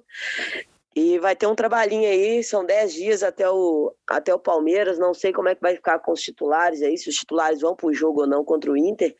E 0.94 1.18
vai 1.20 1.36
ter 1.36 1.46
um 1.46 1.54
trabalhinho 1.54 2.08
aí, 2.08 2.42
são 2.42 2.64
10 2.64 2.92
dias 2.92 3.22
até 3.22 3.48
o, 3.48 3.94
até 4.08 4.34
o 4.34 4.38
Palmeiras. 4.38 4.98
Não 4.98 5.14
sei 5.14 5.32
como 5.32 5.48
é 5.48 5.54
que 5.54 5.60
vai 5.60 5.74
ficar 5.74 5.98
com 6.00 6.12
os 6.12 6.20
titulares 6.20 6.82
aí, 6.82 6.98
se 6.98 7.08
os 7.08 7.14
titulares 7.14 7.60
vão 7.60 7.76
para 7.76 7.86
o 7.86 7.94
jogo 7.94 8.22
ou 8.22 8.26
não 8.26 8.44
contra 8.44 8.70
o 8.70 8.76
Inter. 8.76 9.14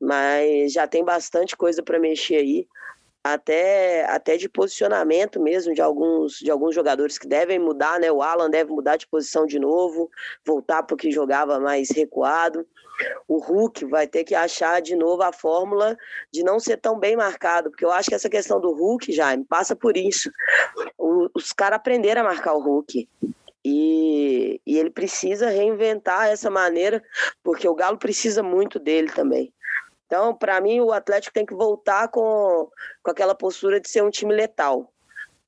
Mas 0.00 0.72
já 0.72 0.86
tem 0.86 1.04
bastante 1.04 1.56
coisa 1.56 1.82
para 1.82 1.98
mexer 1.98 2.36
aí 2.36 2.66
até, 3.24 4.04
até 4.06 4.36
de 4.36 4.48
posicionamento 4.48 5.40
mesmo 5.40 5.72
de 5.72 5.80
alguns, 5.80 6.38
de 6.38 6.50
alguns 6.50 6.74
jogadores 6.74 7.18
que 7.18 7.26
devem 7.26 7.58
mudar, 7.58 8.00
né? 8.00 8.10
O 8.10 8.22
Alan 8.22 8.50
deve 8.50 8.70
mudar 8.70 8.96
de 8.96 9.06
posição 9.06 9.46
de 9.46 9.58
novo, 9.58 10.10
voltar 10.44 10.82
para 10.82 10.94
o 10.94 10.96
que 10.96 11.10
jogava 11.10 11.60
mais 11.60 11.90
recuado. 11.90 12.66
O 13.28 13.38
Hulk 13.38 13.84
vai 13.86 14.06
ter 14.06 14.24
que 14.24 14.34
achar 14.34 14.82
de 14.82 14.96
novo 14.96 15.22
a 15.22 15.32
fórmula 15.32 15.96
de 16.32 16.42
não 16.42 16.58
ser 16.58 16.76
tão 16.76 16.98
bem 16.98 17.16
marcado, 17.16 17.70
porque 17.70 17.84
eu 17.84 17.92
acho 17.92 18.08
que 18.08 18.14
essa 18.14 18.28
questão 18.28 18.60
do 18.60 18.72
Hulk, 18.72 19.12
Jaime, 19.12 19.44
passa 19.44 19.74
por 19.76 19.96
isso. 19.96 20.30
O, 20.98 21.28
os 21.34 21.52
caras 21.52 21.76
aprenderam 21.76 22.22
a 22.22 22.24
marcar 22.24 22.54
o 22.54 22.60
Hulk. 22.60 23.08
E, 23.64 24.60
e 24.66 24.76
ele 24.76 24.90
precisa 24.90 25.48
reinventar 25.48 26.26
essa 26.26 26.50
maneira, 26.50 27.00
porque 27.44 27.68
o 27.68 27.74
Galo 27.74 27.96
precisa 27.96 28.42
muito 28.42 28.80
dele 28.80 29.08
também. 29.12 29.52
Então, 30.12 30.34
para 30.34 30.60
mim, 30.60 30.78
o 30.78 30.92
Atlético 30.92 31.32
tem 31.32 31.46
que 31.46 31.54
voltar 31.54 32.06
com, 32.08 32.68
com 33.02 33.10
aquela 33.10 33.34
postura 33.34 33.80
de 33.80 33.88
ser 33.88 34.02
um 34.02 34.10
time 34.10 34.34
letal. 34.34 34.92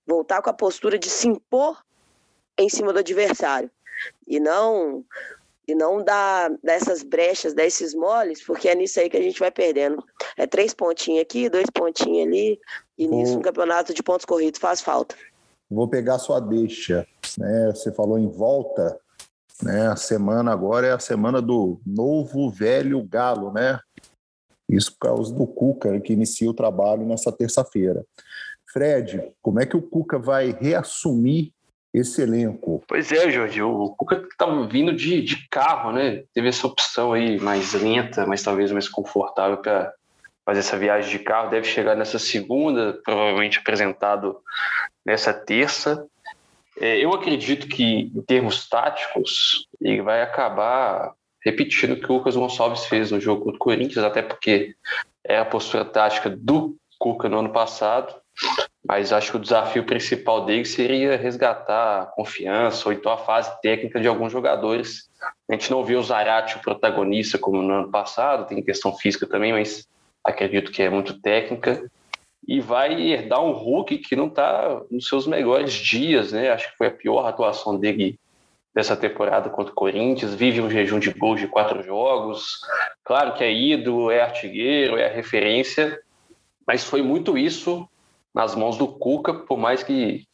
Voltar 0.06 0.40
com 0.40 0.48
a 0.48 0.54
postura 0.54 0.98
de 0.98 1.10
se 1.10 1.28
impor 1.28 1.84
em 2.56 2.70
cima 2.70 2.90
do 2.90 2.98
adversário. 2.98 3.70
E 4.26 4.40
não 4.40 5.04
e 5.68 5.74
não 5.74 6.02
dar 6.02 6.50
dessas 6.62 7.02
brechas, 7.02 7.52
desses 7.52 7.94
moles, 7.94 8.42
porque 8.42 8.66
é 8.66 8.74
nisso 8.74 9.00
aí 9.00 9.10
que 9.10 9.18
a 9.18 9.22
gente 9.22 9.38
vai 9.38 9.50
perdendo. 9.50 10.02
É 10.34 10.46
três 10.46 10.72
pontinhos 10.72 11.20
aqui, 11.20 11.50
dois 11.50 11.68
pontinhos 11.68 12.26
ali, 12.26 12.58
e 12.96 13.06
nisso 13.06 13.36
um 13.38 13.42
campeonato 13.42 13.92
de 13.92 14.02
pontos 14.02 14.24
corridos 14.24 14.58
faz 14.58 14.80
falta. 14.80 15.14
Vou 15.70 15.88
pegar 15.88 16.18
sua 16.18 16.40
deixa. 16.40 17.06
Né? 17.36 17.66
Você 17.66 17.92
falou 17.92 18.18
em 18.18 18.30
volta, 18.30 18.98
né? 19.62 19.88
A 19.88 19.96
semana 19.96 20.52
agora 20.52 20.86
é 20.86 20.92
a 20.92 20.98
semana 20.98 21.42
do 21.42 21.78
novo 21.86 22.50
velho 22.50 23.02
galo, 23.02 23.52
né? 23.52 23.78
Isso 24.74 24.92
por 24.92 25.08
causa 25.08 25.34
do 25.34 25.46
Cuca, 25.46 26.00
que 26.00 26.12
inicia 26.12 26.50
o 26.50 26.54
trabalho 26.54 27.06
nessa 27.06 27.30
terça-feira. 27.30 28.04
Fred, 28.72 29.32
como 29.40 29.60
é 29.60 29.66
que 29.66 29.76
o 29.76 29.82
Cuca 29.82 30.18
vai 30.18 30.56
reassumir 30.60 31.52
esse 31.92 32.20
elenco? 32.22 32.82
Pois 32.88 33.12
é, 33.12 33.30
Jorge, 33.30 33.62
o 33.62 33.90
Cuca 33.90 34.26
estava 34.28 34.66
vindo 34.66 34.92
de, 34.92 35.22
de 35.22 35.48
carro, 35.48 35.92
né? 35.92 36.24
Teve 36.34 36.48
essa 36.48 36.66
opção 36.66 37.12
aí 37.12 37.38
mais 37.38 37.72
lenta, 37.72 38.26
mas 38.26 38.42
talvez 38.42 38.72
mais 38.72 38.88
confortável 38.88 39.58
para 39.58 39.94
fazer 40.44 40.58
essa 40.58 40.76
viagem 40.76 41.08
de 41.08 41.20
carro. 41.20 41.50
Deve 41.50 41.68
chegar 41.68 41.94
nessa 41.94 42.18
segunda, 42.18 42.98
provavelmente 43.04 43.60
apresentado 43.60 44.38
nessa 45.06 45.32
terça. 45.32 46.04
É, 46.80 46.98
eu 46.98 47.12
acredito 47.12 47.68
que, 47.68 48.10
em 48.12 48.22
termos 48.22 48.68
táticos, 48.68 49.68
ele 49.80 50.02
vai 50.02 50.20
acabar 50.20 51.12
repetindo 51.44 51.92
o 51.92 51.96
que 52.00 52.10
o 52.10 52.14
Lucas 52.14 52.36
Gonçalves 52.36 52.86
fez 52.86 53.10
no 53.10 53.20
jogo 53.20 53.42
contra 53.42 53.56
o 53.56 53.58
Corinthians, 53.58 54.04
até 54.04 54.22
porque 54.22 54.74
é 55.22 55.38
a 55.38 55.44
postura 55.44 55.84
tática 55.84 56.30
do 56.30 56.76
Cuca 56.98 57.28
no 57.28 57.40
ano 57.40 57.50
passado. 57.50 58.14
Mas 58.86 59.12
acho 59.12 59.30
que 59.30 59.36
o 59.38 59.40
desafio 59.40 59.84
principal 59.84 60.44
dele 60.44 60.64
seria 60.64 61.16
resgatar 61.16 62.02
a 62.02 62.06
confiança 62.06 62.88
ou 62.88 62.92
então 62.92 63.10
a 63.12 63.16
fase 63.16 63.50
técnica 63.62 64.00
de 64.00 64.06
alguns 64.06 64.30
jogadores. 64.30 65.08
A 65.48 65.54
gente 65.54 65.70
não 65.70 65.84
viu 65.84 65.98
o 65.98 66.02
Zarate 66.02 66.56
o 66.56 66.60
protagonista 66.60 67.38
como 67.38 67.62
no 67.62 67.72
ano 67.72 67.90
passado, 67.90 68.46
tem 68.46 68.62
questão 68.62 68.94
física 68.94 69.26
também, 69.26 69.52
mas 69.52 69.86
acredito 70.22 70.70
que 70.70 70.82
é 70.82 70.90
muito 70.90 71.18
técnica. 71.20 71.90
E 72.46 72.60
vai 72.60 73.00
herdar 73.00 73.42
um 73.42 73.52
Hulk 73.52 73.98
que 73.98 74.14
não 74.14 74.26
está 74.26 74.82
nos 74.90 75.08
seus 75.08 75.26
melhores 75.26 75.72
dias, 75.72 76.32
né? 76.32 76.50
Acho 76.50 76.70
que 76.70 76.76
foi 76.76 76.88
a 76.88 76.90
pior 76.90 77.26
atuação 77.26 77.78
dele 77.78 78.18
dessa 78.74 78.96
temporada 78.96 79.48
contra 79.48 79.72
o 79.72 79.76
Corinthians. 79.76 80.34
Vive 80.34 80.60
um 80.60 80.68
jejum 80.68 80.98
de 80.98 81.10
gols 81.10 81.40
de 81.40 81.46
quatro 81.46 81.82
jogos. 81.82 82.60
Claro 83.04 83.34
que 83.34 83.44
é 83.44 83.52
ídolo, 83.52 84.10
é 84.10 84.20
artilheiro, 84.20 84.98
é 84.98 85.06
a 85.06 85.12
referência, 85.12 86.00
mas 86.66 86.84
foi 86.84 87.02
muito 87.02 87.38
isso 87.38 87.88
nas 88.34 88.54
mãos 88.54 88.76
do 88.76 88.88
Cuca, 88.88 89.32
por 89.32 89.56
mais 89.56 89.82
que 89.82 90.26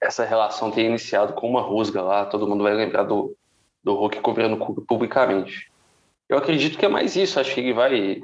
essa 0.00 0.24
relação 0.24 0.70
tenha 0.70 0.88
iniciado 0.88 1.34
com 1.34 1.48
uma 1.48 1.60
rusga 1.60 2.00
lá, 2.00 2.24
todo 2.24 2.46
mundo 2.46 2.62
vai 2.62 2.72
lembrar 2.72 3.02
do, 3.02 3.36
do 3.82 3.94
Hulk 3.94 4.20
cobrando 4.20 4.54
o 4.54 4.58
Cuca 4.58 4.82
publicamente. 4.86 5.70
Eu 6.26 6.38
acredito 6.38 6.78
que 6.78 6.86
é 6.86 6.88
mais 6.88 7.16
isso, 7.16 7.38
acho 7.38 7.52
que 7.54 7.60
ele 7.60 7.74
vai. 7.74 8.20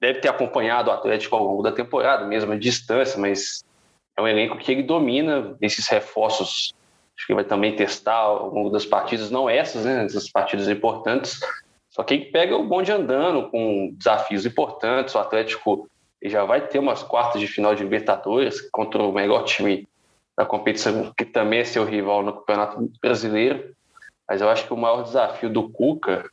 Deve 0.00 0.20
ter 0.20 0.28
acompanhado 0.28 0.88
o 0.88 0.92
Atlético 0.92 1.34
ao 1.34 1.42
longo 1.42 1.62
da 1.62 1.72
temporada, 1.72 2.24
mesmo 2.26 2.52
a 2.52 2.56
distância, 2.56 3.18
mas 3.18 3.64
é 4.16 4.22
um 4.22 4.28
elenco 4.28 4.56
que 4.56 4.70
ele 4.70 4.84
domina 4.84 5.56
esses 5.60 5.88
reforços. 5.88 6.72
Acho 7.16 7.26
que 7.26 7.34
vai 7.34 7.44
também 7.44 7.76
testar 7.76 8.14
ao 8.14 8.52
longo 8.52 8.70
das 8.70 8.84
partidas, 8.84 9.30
não 9.30 9.48
essas, 9.48 9.84
né? 9.84 10.04
Essas 10.04 10.30
partidas 10.30 10.68
importantes. 10.68 11.38
Só 11.90 12.02
que 12.02 12.18
pega 12.18 12.56
o 12.56 12.66
bonde 12.66 12.90
andando 12.90 13.48
com 13.50 13.94
desafios 13.96 14.44
importantes. 14.44 15.14
O 15.14 15.18
Atlético 15.18 15.88
já 16.22 16.44
vai 16.44 16.66
ter 16.66 16.78
umas 16.78 17.02
quartas 17.02 17.40
de 17.40 17.46
final 17.46 17.74
de 17.74 17.84
Libertadores 17.84 18.60
contra 18.70 19.02
o 19.02 19.12
melhor 19.12 19.44
time 19.44 19.86
da 20.36 20.44
competição, 20.44 21.12
que 21.16 21.24
também 21.24 21.60
é 21.60 21.64
seu 21.64 21.84
rival 21.84 22.22
no 22.22 22.32
Campeonato 22.32 22.90
Brasileiro. 23.00 23.74
Mas 24.28 24.40
eu 24.40 24.48
acho 24.48 24.66
que 24.66 24.72
o 24.72 24.76
maior 24.76 25.02
desafio 25.02 25.48
do 25.48 25.68
Cuca 25.68 26.28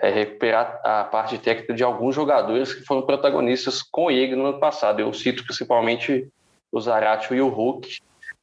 é 0.00 0.10
recuperar 0.10 0.80
a 0.84 1.04
parte 1.04 1.38
técnica 1.38 1.72
de 1.72 1.84
alguns 1.84 2.14
jogadores 2.14 2.74
que 2.74 2.84
foram 2.84 3.02
protagonistas 3.02 3.82
com 3.82 4.10
ele 4.10 4.34
no 4.34 4.46
ano 4.46 4.58
passado. 4.58 5.00
Eu 5.00 5.12
cito 5.12 5.44
principalmente 5.44 6.28
o 6.72 6.80
Zaratio 6.80 7.36
e 7.36 7.40
o 7.40 7.48
Hulk. 7.48 7.98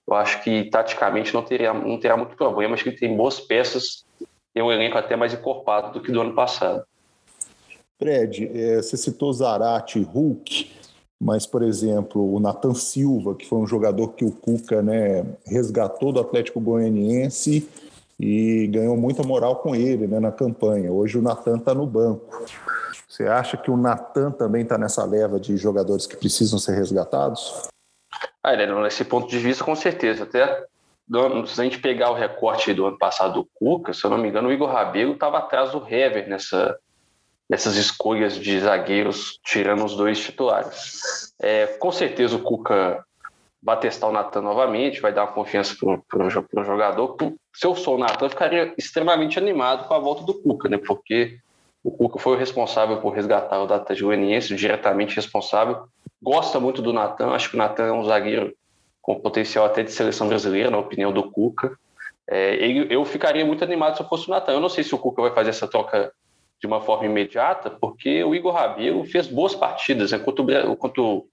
Eu 0.07 0.15
acho 0.15 0.43
que 0.43 0.65
taticamente 0.69 1.33
não, 1.33 1.43
teria, 1.43 1.74
não 1.74 2.00
terá 2.00 2.17
muito 2.17 2.36
problema, 2.36 2.74
acho 2.74 2.83
que 2.83 2.91
tem 2.91 3.15
boas 3.15 3.39
peças 3.39 4.05
e 4.55 4.62
um 4.62 4.72
elenco 4.72 4.98
até 4.98 5.15
mais 5.15 5.33
encorpado 5.33 5.93
do 5.93 6.01
que 6.01 6.12
do 6.12 6.22
ano 6.22 6.36
passado. 6.36 6.83
Fred, 7.98 8.51
é, 8.53 8.81
você 8.81 8.98
citou 8.98 9.31
Zarate 9.31 10.00
e 10.00 10.03
Hulk 10.03 10.83
mas, 11.24 11.45
por 11.45 11.63
exemplo, 11.63 12.36
o 12.36 12.38
Nathan 12.38 12.74
Silva, 12.74 13.33
que 13.33 13.48
foi 13.48 13.57
um 13.57 13.65
jogador 13.65 14.10
que 14.10 14.25
o 14.25 14.31
Cuca 14.31 14.81
né, 14.81 15.25
resgatou 15.48 16.12
do 16.12 16.19
Atlético 16.19 16.60
Goianiense 16.60 17.65
e 18.19 18.67
ganhou 18.67 18.98
muita 18.98 19.24
moral 19.24 19.55
com 19.57 19.74
ele 19.74 20.05
né, 20.05 20.19
na 20.19 20.33
campanha. 20.33 20.91
Hoje 20.91 21.17
o 21.17 21.22
Nathan 21.22 21.57
está 21.57 21.74
no 21.74 21.88
banco. 21.88 22.45
Você 23.07 23.24
acha 23.24 23.55
que 23.55 23.72
o 23.72 23.77
Nathan 23.77 24.31
também 24.31 24.63
está 24.63 24.77
nessa 24.77 25.05
leva 25.05 25.39
de 25.39 25.55
jogadores 25.55 26.05
que 26.05 26.17
precisam 26.17 26.60
ser 26.60 26.75
resgatados? 26.75 27.69
Ah, 28.44 28.56
nesse 28.56 29.06
ponto 29.06 29.30
de 29.30 29.40
vista, 29.40 29.64
com 29.64 29.76
certeza. 29.76 30.24
Até 30.24 30.66
se 31.46 31.62
a 31.62 31.64
gente 31.64 31.80
pegar 31.80 32.12
o 32.12 32.16
recorte 32.16 32.74
do 32.74 32.86
ano 32.86 32.98
passado 32.98 33.34
do 33.34 33.50
Cuca, 33.54 33.94
se 33.94 34.04
eu 34.04 34.10
não 34.10 34.18
me 34.18 34.28
engano, 34.28 34.50
o 34.50 34.52
Igor 34.52 34.70
Rabelo 34.70 35.14
estava 35.14 35.38
atrás 35.38 35.72
do 35.72 35.86
Hever 35.88 36.28
nessa, 36.28 36.78
nessas 37.50 37.76
escolhas 37.76 38.36
de 38.36 38.60
zagueiros, 38.60 39.40
tirando 39.44 39.86
os 39.86 39.96
dois 39.96 40.20
titulares. 40.20 41.34
É, 41.42 41.68
com 41.68 41.92
certeza 41.92 42.36
o 42.36 42.42
Cuca 42.42 43.06
vai 43.62 43.80
testar 43.80 44.08
o 44.08 44.12
Natan 44.12 44.42
novamente, 44.42 45.00
vai 45.00 45.14
dar 45.14 45.24
uma 45.24 45.32
confiança 45.32 45.74
para 46.10 46.26
o 46.26 46.64
jogador. 46.66 47.16
Se 47.54 47.66
eu 47.66 47.76
sou 47.76 47.96
o 47.96 48.00
Natan, 48.00 48.26
eu 48.26 48.30
ficaria 48.30 48.74
extremamente 48.78 49.38
animado 49.38 49.88
com 49.88 49.94
a 49.94 50.00
volta 50.00 50.24
do 50.24 50.34
Cuca, 50.34 50.68
né? 50.68 50.78
porque 50.78 51.38
o 51.82 51.92
Cuca 51.92 52.20
foi 52.20 52.34
o 52.36 52.40
responsável 52.40 52.98
por 52.98 53.14
resgatar 53.14 53.62
o 53.62 53.68
Data 53.68 53.94
Goianiense, 53.96 54.56
diretamente 54.56 55.16
responsável. 55.16 55.88
Gosta 56.24 56.58
muito 56.58 56.82
do 56.82 56.94
Natan, 56.94 57.32
acho 57.32 57.50
que 57.50 57.56
o 57.56 57.58
Natan 57.58 57.84
é 57.84 57.92
um 57.92 58.06
zagueiro 58.06 58.56
com 59.01 59.20
potencial 59.20 59.65
até 59.65 59.84
de 59.84 59.92
seleção 59.92 60.30
brasileira, 60.30 60.72
na 60.72 60.77
opinião 60.77 61.12
do 61.12 61.30
Cuca. 61.30 61.77
É, 62.25 62.56
eu 62.89 63.03
ficaria 63.03 63.46
muito 63.46 63.62
animado 63.62 63.98
se 63.98 64.01
eu 64.01 64.08
fosse 64.08 64.30
o 64.30 64.32
Natan. 64.32 64.53
Eu 64.53 64.62
não 64.62 64.70
sei 64.70 64.86
se 64.86 64.96
o 64.96 64.98
Cuca 64.98 65.22
vai 65.22 65.32
fazer 65.32 65.50
essa 65.50 65.68
troca 65.68 66.13
de 66.62 66.65
uma 66.65 66.80
forma 66.80 67.06
imediata, 67.06 67.70
porque 67.70 68.24
o 68.24 68.34
Igor 68.34 68.53
Rabelo 68.53 69.03
fez 69.03 69.27
boas 69.27 69.53
partidas. 69.53 70.13
Enquanto 70.13 70.39
o, 71.00 71.27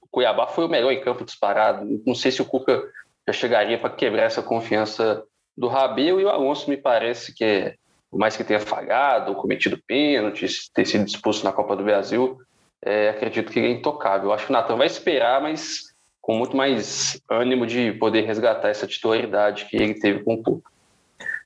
o 0.00 0.08
Cuiabá 0.08 0.46
foi 0.46 0.66
o 0.66 0.68
melhor 0.68 0.92
em 0.92 1.00
campo 1.00 1.24
disparado. 1.24 1.84
Não 2.06 2.14
sei 2.14 2.30
se 2.30 2.40
o 2.40 2.44
Cuca 2.44 2.88
já 3.26 3.32
chegaria 3.32 3.76
para 3.76 3.90
quebrar 3.90 4.22
essa 4.22 4.40
confiança 4.40 5.24
do 5.58 5.66
Rabelo 5.66 6.20
e 6.20 6.24
o 6.24 6.28
Alonso 6.28 6.70
me 6.70 6.76
parece 6.76 7.34
que 7.34 7.42
é, 7.42 7.74
por 8.08 8.20
mais 8.20 8.36
que 8.36 8.44
tenha 8.44 8.60
falhado, 8.60 9.34
cometido 9.34 9.82
pênalti, 9.84 10.46
ter 10.72 10.84
sido 10.84 11.04
expulso 11.04 11.44
na 11.44 11.52
Copa 11.52 11.74
do 11.74 11.82
Brasil, 11.82 12.38
é, 12.84 13.10
acredito 13.10 13.50
que 13.50 13.60
é 13.60 13.70
intocável. 13.70 14.32
Acho 14.32 14.46
que 14.46 14.52
o 14.52 14.52
Natan 14.52 14.76
vai 14.76 14.86
esperar, 14.86 15.40
mas 15.40 15.94
com 16.20 16.36
muito 16.36 16.56
mais 16.56 17.20
ânimo 17.30 17.66
de 17.66 17.92
poder 17.92 18.22
resgatar 18.22 18.68
essa 18.68 18.86
titularidade 18.86 19.66
que 19.66 19.76
ele 19.76 19.94
teve 19.94 20.24
com 20.24 20.34
o 20.34 20.42
Cuca. 20.42 20.70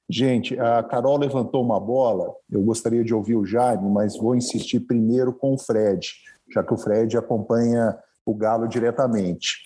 Gente, 0.08 0.58
a 0.58 0.82
Carol 0.82 1.18
levantou 1.18 1.62
uma 1.62 1.78
bola, 1.78 2.34
eu 2.50 2.60
gostaria 2.62 3.04
de 3.04 3.14
ouvir 3.14 3.36
o 3.36 3.44
Jaime, 3.44 3.88
mas 3.88 4.16
vou 4.16 4.34
insistir 4.34 4.80
primeiro 4.80 5.32
com 5.32 5.54
o 5.54 5.58
Fred, 5.58 6.14
já 6.52 6.64
que 6.64 6.74
o 6.74 6.76
Fred 6.76 7.16
acompanha 7.16 7.96
o 8.26 8.34
Galo 8.34 8.66
diretamente. 8.66 9.58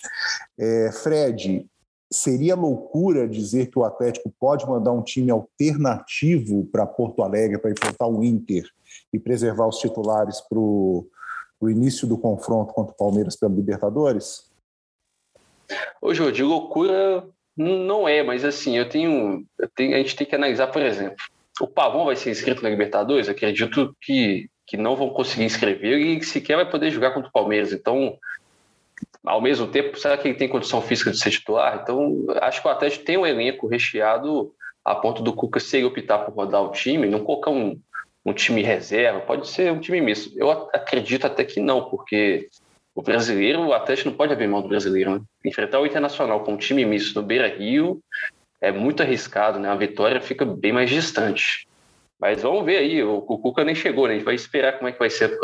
É, 0.59 0.90
Fred, 0.92 1.66
seria 2.12 2.54
loucura 2.54 3.26
dizer 3.26 3.71
que 3.71 3.78
o 3.78 3.85
Atlético 3.85 4.33
pode 4.38 4.66
mandar 4.66 4.92
um 4.92 5.02
time 5.02 5.30
alternativo 5.30 6.66
para 6.66 6.87
Porto 6.87 7.23
Alegre 7.23 7.59
para 7.59 7.71
enfrentar 7.71 8.06
o 8.06 8.23
Inter 8.23 8.64
e 9.12 9.18
preservar 9.18 9.66
os 9.66 9.78
titulares 9.78 10.40
para 10.42 10.59
o 10.59 11.06
início 11.71 12.06
do 12.06 12.18
confronto 12.18 12.73
contra 12.73 12.92
o 12.92 12.97
Palmeiras 12.97 13.37
pela 13.37 13.54
Libertadores? 13.54 14.50
Ô, 16.00 16.12
Jô, 16.12 16.30
de 16.30 16.42
loucura 16.42 17.26
não 17.56 18.09
é, 18.09 18.23
mas 18.23 18.44
assim, 18.44 18.76
eu 18.76 18.88
tenho, 18.88 19.44
eu 19.59 19.68
tenho, 19.75 19.94
a 19.94 19.99
gente 19.99 20.16
tem 20.16 20.26
que 20.26 20.35
analisar, 20.35 20.68
por 20.68 20.83
exemplo, 20.83 21.16
o 21.61 21.66
Pavão 21.66 22.04
vai 22.04 22.16
ser 22.16 22.30
inscrito 22.30 22.62
na 22.62 22.68
Libertadores? 22.68 23.28
Acredito 23.28 23.97
que, 24.00 24.49
que 24.66 24.76
não 24.76 24.97
vão 24.97 25.11
conseguir 25.11 25.44
inscrever 25.44 25.99
e 25.99 26.23
sequer 26.25 26.56
vai 26.56 26.68
poder 26.68 26.90
jogar 26.90 27.12
contra 27.12 27.28
o 27.28 27.33
Palmeiras. 27.33 27.73
Então, 27.73 28.18
ao 29.25 29.40
mesmo 29.40 29.68
tempo, 29.68 29.99
será 29.99 30.16
que 30.16 30.28
ele 30.28 30.37
tem 30.37 30.49
condição 30.49 30.83
física 30.83 31.11
de 31.11 31.18
ser 31.18 31.30
titular? 31.30 31.80
Então, 31.83 32.26
acho 32.42 32.61
que 32.61 32.68
o 32.68 32.71
Atlético 32.71 33.04
tem 33.04 33.16
um 33.16 33.26
elenco 33.26 33.68
recheado 33.68 34.52
a 34.85 34.94
ponto 34.94 35.23
do 35.23 35.33
Cuca, 35.33 35.61
se 35.61 35.78
ele 35.78 35.87
optar 35.87 36.18
por 36.18 36.35
rodar 36.35 36.62
o 36.62 36.73
time, 36.73 37.09
não 37.09 37.25
colocar 37.25 37.50
um, 37.50 37.80
um 38.24 38.32
time 38.32 38.62
reserva, 38.62 39.20
pode 39.20 39.48
ser 39.48 39.70
um 39.70 39.80
time 39.80 40.00
misto. 40.00 40.32
Eu 40.36 40.50
acredito 40.50 41.26
até 41.26 41.44
que 41.44 41.60
não, 41.60 41.84
porque 41.84 42.48
o 42.94 43.02
brasileiro, 43.02 43.60
o 43.60 43.72
Atlético 43.72 44.10
não 44.10 44.16
pode 44.16 44.32
abrir 44.32 44.46
mão 44.46 44.62
do 44.62 44.68
brasileiro. 44.68 45.16
Né? 45.16 45.20
Enfrentar 45.44 45.80
o 45.80 45.86
Internacional 45.86 46.40
com 46.40 46.52
um 46.52 46.56
time 46.56 46.84
misto 46.84 47.20
no 47.20 47.26
Beira 47.26 47.48
Rio 47.48 48.00
é 48.60 48.72
muito 48.72 49.02
arriscado, 49.02 49.58
né? 49.58 49.68
A 49.68 49.74
vitória 49.74 50.20
fica 50.20 50.44
bem 50.44 50.72
mais 50.72 50.88
distante. 50.88 51.68
Mas 52.18 52.40
vamos 52.40 52.64
ver 52.64 52.78
aí, 52.78 53.02
o, 53.02 53.16
o 53.18 53.38
Cuca 53.38 53.64
nem 53.64 53.74
chegou, 53.74 54.06
né? 54.06 54.14
A 54.14 54.16
gente 54.16 54.24
vai 54.24 54.34
esperar 54.34 54.78
como 54.78 54.88
é 54.88 54.92
que 54.92 54.98
vai 54.98 55.10
ser 55.10 55.36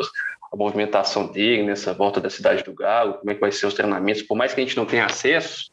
a 0.50 0.56
movimentação 0.56 1.26
dele 1.26 1.64
nessa 1.64 1.92
volta 1.92 2.20
da 2.20 2.30
cidade 2.30 2.64
do 2.64 2.72
Galo, 2.72 3.14
como 3.14 3.30
é 3.30 3.34
que 3.34 3.40
vai 3.40 3.52
ser 3.52 3.66
os 3.66 3.74
treinamentos, 3.74 4.22
por 4.22 4.36
mais 4.36 4.54
que 4.54 4.60
a 4.60 4.64
gente 4.64 4.76
não 4.76 4.86
tenha 4.86 5.04
acesso, 5.04 5.70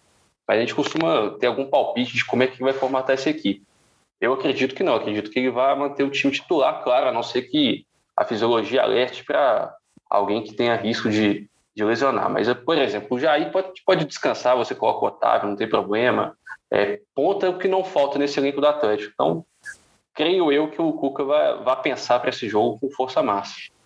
mas 0.47 0.57
a 0.57 0.59
gente 0.59 0.75
costuma 0.75 1.31
ter 1.39 1.47
algum 1.47 1.67
palpite 1.67 2.13
de 2.13 2.25
como 2.25 2.43
é 2.43 2.47
que 2.47 2.61
vai 2.61 2.73
formatar 2.73 3.13
essa 3.13 3.29
equipe. 3.29 3.63
Eu 4.19 4.33
acredito 4.33 4.74
que 4.74 4.83
não, 4.83 4.95
acredito 4.95 5.29
que 5.29 5.39
ele 5.39 5.51
vai 5.51 5.77
manter 5.77 6.03
o 6.03 6.09
time 6.09 6.33
titular, 6.33 6.83
claro, 6.83 7.07
a 7.07 7.12
não 7.12 7.21
ser 7.21 7.43
que 7.43 7.86
a 8.15 8.25
fisiologia 8.25 8.81
alerte 8.81 9.24
para 9.24 9.75
alguém 10.09 10.43
que 10.43 10.53
tenha 10.53 10.75
risco 10.75 11.09
de, 11.09 11.47
de 11.75 11.83
lesionar. 11.83 12.29
Mas, 12.29 12.51
por 12.53 12.77
exemplo, 12.77 13.15
o 13.15 13.19
Jair 13.19 13.51
pode, 13.51 13.83
pode 13.86 14.05
descansar, 14.05 14.57
você 14.57 14.74
coloca 14.74 15.05
o 15.05 15.07
Otávio, 15.07 15.50
não 15.50 15.55
tem 15.55 15.69
problema. 15.69 16.36
É, 16.71 17.00
ponta 17.13 17.45
é 17.45 17.50
o 17.50 17.59
que 17.59 17.67
não 17.67 17.83
falta 17.83 18.17
nesse 18.17 18.39
elenco 18.39 18.59
do 18.59 18.67
Atlético. 18.67 19.12
Então, 19.13 19.45
creio 20.15 20.51
eu 20.51 20.71
que 20.71 20.81
o 20.81 20.93
Cuca 20.93 21.24
vai, 21.24 21.63
vai 21.63 21.81
pensar 21.81 22.19
para 22.19 22.31
esse 22.31 22.50
jogo 22.50 22.79
com 22.79 22.89
força 22.89 23.21
máxima. 23.21 23.76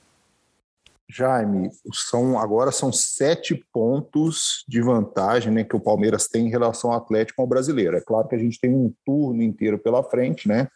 Jaime, 1.11 1.69
são, 1.93 2.39
agora 2.39 2.71
são 2.71 2.91
sete 2.91 3.65
pontos 3.73 4.63
de 4.67 4.81
vantagem 4.81 5.51
né, 5.51 5.63
que 5.63 5.75
o 5.75 5.79
Palmeiras 5.79 6.27
tem 6.27 6.47
em 6.47 6.49
relação 6.49 6.91
ao 6.91 6.97
Atlético 6.97 7.41
ao 7.41 7.47
brasileiro. 7.47 7.97
É 7.97 8.01
claro 8.01 8.27
que 8.27 8.35
a 8.35 8.39
gente 8.39 8.59
tem 8.59 8.73
um 8.73 8.93
turno 9.05 9.43
inteiro 9.43 9.77
pela 9.77 10.01
frente, 10.03 10.47
né? 10.47 10.67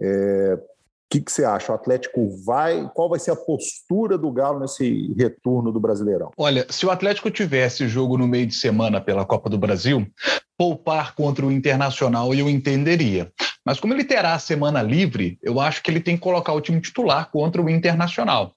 É, 0.00 0.54
o 0.56 1.10
que, 1.10 1.20
que, 1.20 1.32
você 1.32 1.44
acha? 1.44 1.72
O 1.72 1.74
Atlético 1.74 2.28
vai. 2.44 2.90
Qual 2.94 3.08
vai 3.08 3.18
ser 3.18 3.30
a 3.30 3.36
postura 3.36 4.18
do 4.18 4.30
Galo 4.30 4.60
nesse 4.60 5.14
retorno 5.16 5.72
do 5.72 5.80
Brasileirão? 5.80 6.30
Olha, 6.36 6.66
se 6.68 6.84
o 6.84 6.90
Atlético 6.90 7.30
tivesse 7.30 7.88
jogo 7.88 8.18
no 8.18 8.28
meio 8.28 8.46
de 8.46 8.54
semana 8.54 9.00
pela 9.00 9.24
Copa 9.24 9.48
do 9.48 9.56
Brasil, 9.56 10.06
poupar 10.58 11.14
contra 11.14 11.46
o 11.46 11.52
Internacional 11.52 12.34
eu 12.34 12.50
entenderia. 12.50 13.32
Mas 13.68 13.78
como 13.78 13.92
ele 13.92 14.02
terá 14.02 14.32
a 14.32 14.38
semana 14.38 14.80
livre, 14.80 15.38
eu 15.42 15.60
acho 15.60 15.82
que 15.82 15.90
ele 15.90 16.00
tem 16.00 16.16
que 16.16 16.22
colocar 16.22 16.54
o 16.54 16.60
time 16.62 16.80
titular 16.80 17.30
contra 17.30 17.60
o 17.60 17.68
Internacional. 17.68 18.54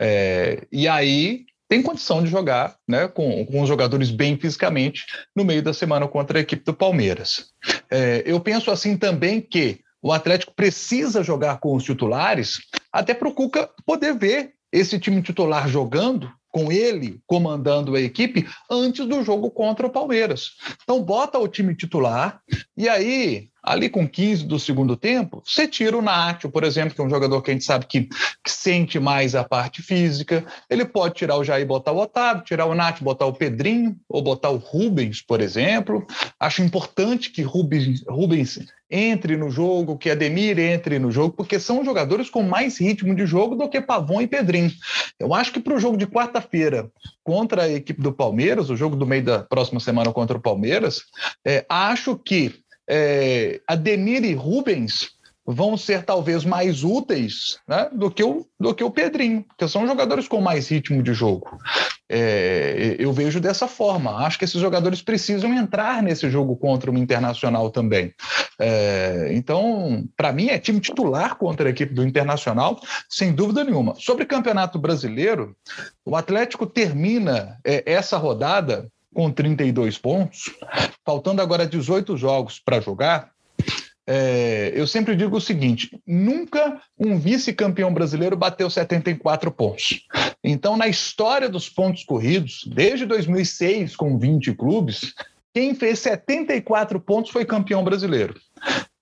É, 0.00 0.68
e 0.70 0.86
aí 0.86 1.46
tem 1.68 1.82
condição 1.82 2.22
de 2.22 2.30
jogar 2.30 2.76
né, 2.86 3.08
com, 3.08 3.44
com 3.44 3.60
os 3.60 3.66
jogadores 3.66 4.12
bem 4.12 4.38
fisicamente 4.38 5.04
no 5.34 5.44
meio 5.44 5.64
da 5.64 5.74
semana 5.74 6.06
contra 6.06 6.38
a 6.38 6.42
equipe 6.42 6.62
do 6.62 6.72
Palmeiras. 6.72 7.46
É, 7.90 8.22
eu 8.24 8.38
penso 8.38 8.70
assim 8.70 8.96
também 8.96 9.40
que 9.40 9.80
o 10.00 10.12
Atlético 10.12 10.54
precisa 10.54 11.24
jogar 11.24 11.58
com 11.58 11.74
os 11.74 11.82
titulares 11.82 12.60
até 12.92 13.14
para 13.14 13.26
o 13.26 13.34
Cuca 13.34 13.68
poder 13.84 14.16
ver 14.16 14.52
esse 14.72 14.96
time 14.96 15.20
titular 15.22 15.68
jogando 15.68 16.30
com 16.52 16.70
ele 16.70 17.18
comandando 17.26 17.96
a 17.96 18.00
equipe 18.00 18.46
antes 18.70 19.04
do 19.08 19.24
jogo 19.24 19.50
contra 19.50 19.88
o 19.88 19.90
Palmeiras. 19.90 20.50
Então 20.84 21.02
bota 21.02 21.36
o 21.36 21.48
time 21.48 21.74
titular 21.74 22.40
e 22.76 22.88
aí 22.88 23.50
ali 23.62 23.88
com 23.88 24.08
15 24.08 24.44
do 24.44 24.58
segundo 24.58 24.96
tempo, 24.96 25.42
você 25.44 25.68
tira 25.68 25.96
o 25.96 26.02
Nacho, 26.02 26.50
por 26.50 26.64
exemplo, 26.64 26.94
que 26.94 27.00
é 27.00 27.04
um 27.04 27.10
jogador 27.10 27.40
que 27.42 27.50
a 27.50 27.54
gente 27.54 27.64
sabe 27.64 27.86
que, 27.86 28.02
que, 28.02 28.50
sente 28.50 28.98
mais 28.98 29.34
a 29.34 29.44
parte 29.44 29.82
física. 29.82 30.44
Ele 30.68 30.84
pode 30.84 31.14
tirar 31.14 31.36
o 31.36 31.44
Jair 31.44 31.62
e 31.62 31.66
botar 31.66 31.92
o 31.92 31.98
Otávio, 31.98 32.44
tirar 32.44 32.66
o 32.66 32.74
Nacho, 32.74 33.04
botar 33.04 33.26
o 33.26 33.32
Pedrinho, 33.32 33.96
ou 34.08 34.20
botar 34.20 34.50
o 34.50 34.56
Rubens, 34.56 35.22
por 35.22 35.40
exemplo. 35.40 36.06
Acho 36.40 36.62
importante 36.62 37.30
que 37.30 37.42
Rubens, 37.42 38.02
Rubens 38.08 38.58
entre 38.92 39.38
no 39.38 39.48
jogo, 39.48 39.96
que 39.96 40.10
Ademir 40.10 40.58
entre 40.58 40.98
no 40.98 41.10
jogo, 41.10 41.34
porque 41.34 41.58
são 41.58 41.82
jogadores 41.82 42.28
com 42.28 42.42
mais 42.42 42.78
ritmo 42.78 43.14
de 43.14 43.24
jogo 43.24 43.56
do 43.56 43.68
que 43.68 43.80
Pavon 43.80 44.20
e 44.20 44.26
Pedrinho. 44.26 44.70
Eu 45.18 45.32
acho 45.32 45.50
que 45.50 45.60
para 45.60 45.74
o 45.74 45.80
jogo 45.80 45.96
de 45.96 46.06
quarta-feira 46.06 46.90
contra 47.24 47.62
a 47.62 47.68
equipe 47.70 48.02
do 48.02 48.12
Palmeiras, 48.12 48.68
o 48.68 48.76
jogo 48.76 48.94
do 48.94 49.06
meio 49.06 49.24
da 49.24 49.38
próxima 49.38 49.80
semana 49.80 50.12
contra 50.12 50.36
o 50.36 50.42
Palmeiras, 50.42 51.04
é, 51.42 51.64
acho 51.70 52.18
que 52.18 52.62
é, 52.88 53.60
Ademir 53.66 54.24
e 54.24 54.34
Rubens 54.34 55.10
vão 55.44 55.76
ser 55.76 56.04
talvez 56.04 56.44
mais 56.44 56.84
úteis 56.84 57.58
né, 57.66 57.88
do, 57.92 58.10
que 58.10 58.22
o, 58.22 58.46
do 58.58 58.74
que 58.74 58.84
o 58.84 58.90
Pedrinho, 58.90 59.44
que 59.58 59.66
são 59.66 59.86
jogadores 59.86 60.28
com 60.28 60.40
mais 60.40 60.68
ritmo 60.68 61.02
de 61.02 61.12
jogo. 61.12 61.58
É, 62.08 62.94
eu 62.98 63.12
vejo 63.12 63.40
dessa 63.40 63.66
forma. 63.66 64.24
Acho 64.24 64.38
que 64.38 64.44
esses 64.44 64.60
jogadores 64.60 65.02
precisam 65.02 65.52
entrar 65.52 66.02
nesse 66.02 66.30
jogo 66.30 66.56
contra 66.56 66.90
o 66.90 66.98
Internacional 66.98 67.70
também. 67.70 68.14
É, 68.60 69.30
então, 69.32 70.04
para 70.16 70.32
mim, 70.32 70.48
é 70.48 70.58
time 70.58 70.78
titular 70.78 71.36
contra 71.36 71.68
a 71.68 71.70
equipe 71.70 71.92
do 71.92 72.06
Internacional, 72.06 72.78
sem 73.08 73.32
dúvida 73.32 73.64
nenhuma. 73.64 73.94
Sobre 73.96 74.26
Campeonato 74.26 74.78
Brasileiro, 74.78 75.56
o 76.04 76.14
Atlético 76.14 76.66
termina 76.66 77.58
é, 77.64 77.82
essa 77.90 78.16
rodada 78.16 78.88
com 79.12 79.30
32 79.30 79.98
pontos, 79.98 80.50
faltando 81.04 81.42
agora 81.42 81.66
18 81.66 82.16
jogos 82.16 82.58
para 82.58 82.80
jogar, 82.80 83.30
é, 84.06 84.72
eu 84.74 84.86
sempre 84.86 85.14
digo 85.14 85.36
o 85.36 85.40
seguinte: 85.40 86.00
nunca 86.06 86.80
um 86.98 87.18
vice-campeão 87.18 87.92
brasileiro 87.92 88.36
bateu 88.36 88.68
74 88.68 89.50
pontos. 89.52 90.00
Então, 90.42 90.76
na 90.76 90.88
história 90.88 91.48
dos 91.48 91.68
pontos 91.68 92.04
corridos, 92.04 92.68
desde 92.74 93.06
2006, 93.06 93.94
com 93.94 94.18
20 94.18 94.54
clubes, 94.54 95.14
quem 95.54 95.74
fez 95.74 96.00
74 96.00 96.98
pontos 97.00 97.30
foi 97.30 97.44
campeão 97.44 97.84
brasileiro. 97.84 98.34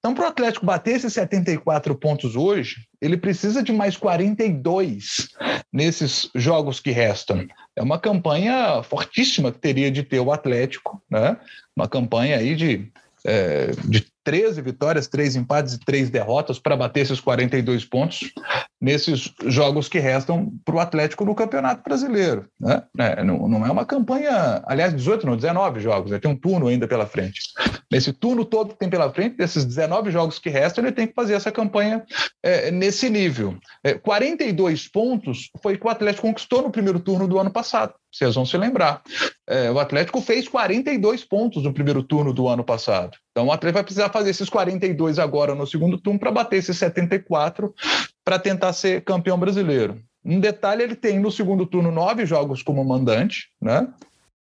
Então, 0.01 0.15
para 0.15 0.25
o 0.25 0.29
Atlético 0.29 0.65
bater 0.65 0.97
esses 0.97 1.13
74 1.13 1.95
pontos 1.95 2.35
hoje, 2.35 2.87
ele 3.03 3.19
precisa 3.19 3.63
de 3.63 3.71
mais 3.71 3.99
42 3.99 5.29
nesses 5.71 6.31
jogos 6.35 6.81
que 6.81 6.91
restam. 6.91 7.47
É 7.77 7.83
uma 7.83 7.99
campanha 7.99 8.83
fortíssima 8.83 9.53
que 9.53 9.59
teria 9.59 9.91
de 9.91 10.03
ter 10.03 10.19
o 10.19 10.33
Atlético, 10.33 11.03
né? 11.11 11.37
Uma 11.77 11.87
campanha 11.87 12.39
aí 12.39 12.57
de, 12.57 12.91
é, 13.27 13.73
de 13.85 14.07
13 14.25 14.61
vitórias, 14.61 15.07
3 15.09 15.37
empates 15.37 15.75
e 15.75 15.81
3 15.81 16.11
derrotas 16.11 16.59
para 16.59 16.77
bater 16.77 17.01
esses 17.01 17.21
42 17.21 17.85
pontos 17.85 18.33
nesses 18.81 19.33
jogos 19.47 19.89
que 19.89 19.99
restam 19.99 20.53
para 20.65 20.75
o 20.75 20.81
Atlético 20.81 21.25
no 21.25 21.35
Campeonato 21.35 21.83
Brasileiro. 21.83 22.47
Né? 22.59 22.83
É, 22.99 23.23
não, 23.23 23.47
não, 23.47 23.67
é 23.67 23.71
uma 23.71 23.85
campanha, 23.85 24.63
aliás, 24.67 24.95
18, 24.95 25.27
não, 25.27 25.37
19 25.37 25.81
jogos, 25.81 26.11
né? 26.11 26.19
tem 26.19 26.31
um 26.31 26.37
turno 26.37 26.67
ainda 26.67 26.89
pela 26.89 27.07
frente. 27.07 27.41
Nesse 27.91 28.13
turno 28.13 28.45
todo 28.45 28.71
que 28.71 28.79
tem 28.79 28.89
pela 28.89 29.13
frente, 29.13 29.37
desses 29.37 29.65
19 29.65 30.11
jogos 30.11 30.39
que 30.39 30.49
restam, 30.49 30.85
ele 30.85 30.93
tem 30.93 31.07
que 31.07 31.15
fazer 31.15 31.35
essa 31.35 31.53
campanha 31.53 32.05
é, 32.43 32.71
nesse 32.71 33.11
nível. 33.11 33.57
É, 33.85 33.95
42 33.95 34.89
pontos 34.89 35.51
foi 35.63 35.77
que 35.77 35.87
o 35.87 35.91
Atlético 35.91 36.27
conquistou 36.27 36.63
no 36.63 36.71
primeiro 36.71 37.01
turno 37.01 37.29
do 37.29 37.39
ano 37.39 37.51
passado, 37.51 37.95
vocês 38.11 38.35
vão 38.35 38.47
se 38.47 38.57
lembrar. 38.57 39.03
É, 39.49 39.71
o 39.71 39.79
Atlético 39.79 40.21
fez 40.21 40.49
42 40.49 41.25
pontos 41.25 41.63
no 41.63 41.73
primeiro 41.73 42.03
turno 42.03 42.33
do 42.33 42.49
ano 42.49 42.65
passado. 42.65 43.17
Então 43.41 43.49
o 43.49 43.53
Atlético 43.53 43.79
vai 43.79 43.85
precisar 43.85 44.11
fazer 44.11 44.29
esses 44.29 44.51
42 44.51 45.19
agora 45.19 45.55
no 45.55 45.67
segundo 45.67 45.97
turno 45.97 46.21
para 46.21 46.31
bater 46.31 46.59
esses 46.59 46.77
74 46.77 47.75
para 48.23 48.39
tentar 48.39 48.75
ser 48.75 49.03
campeão 49.03 49.39
brasileiro. 49.39 49.99
Um 50.23 50.39
detalhe, 50.39 50.83
ele 50.83 50.95
tem 50.95 51.19
no 51.19 51.33
segundo 51.33 51.65
turno 51.65 51.91
nove 51.91 52.27
jogos 52.27 52.63
como 52.63 52.85
mandante, 52.85 53.49
né? 53.59 53.89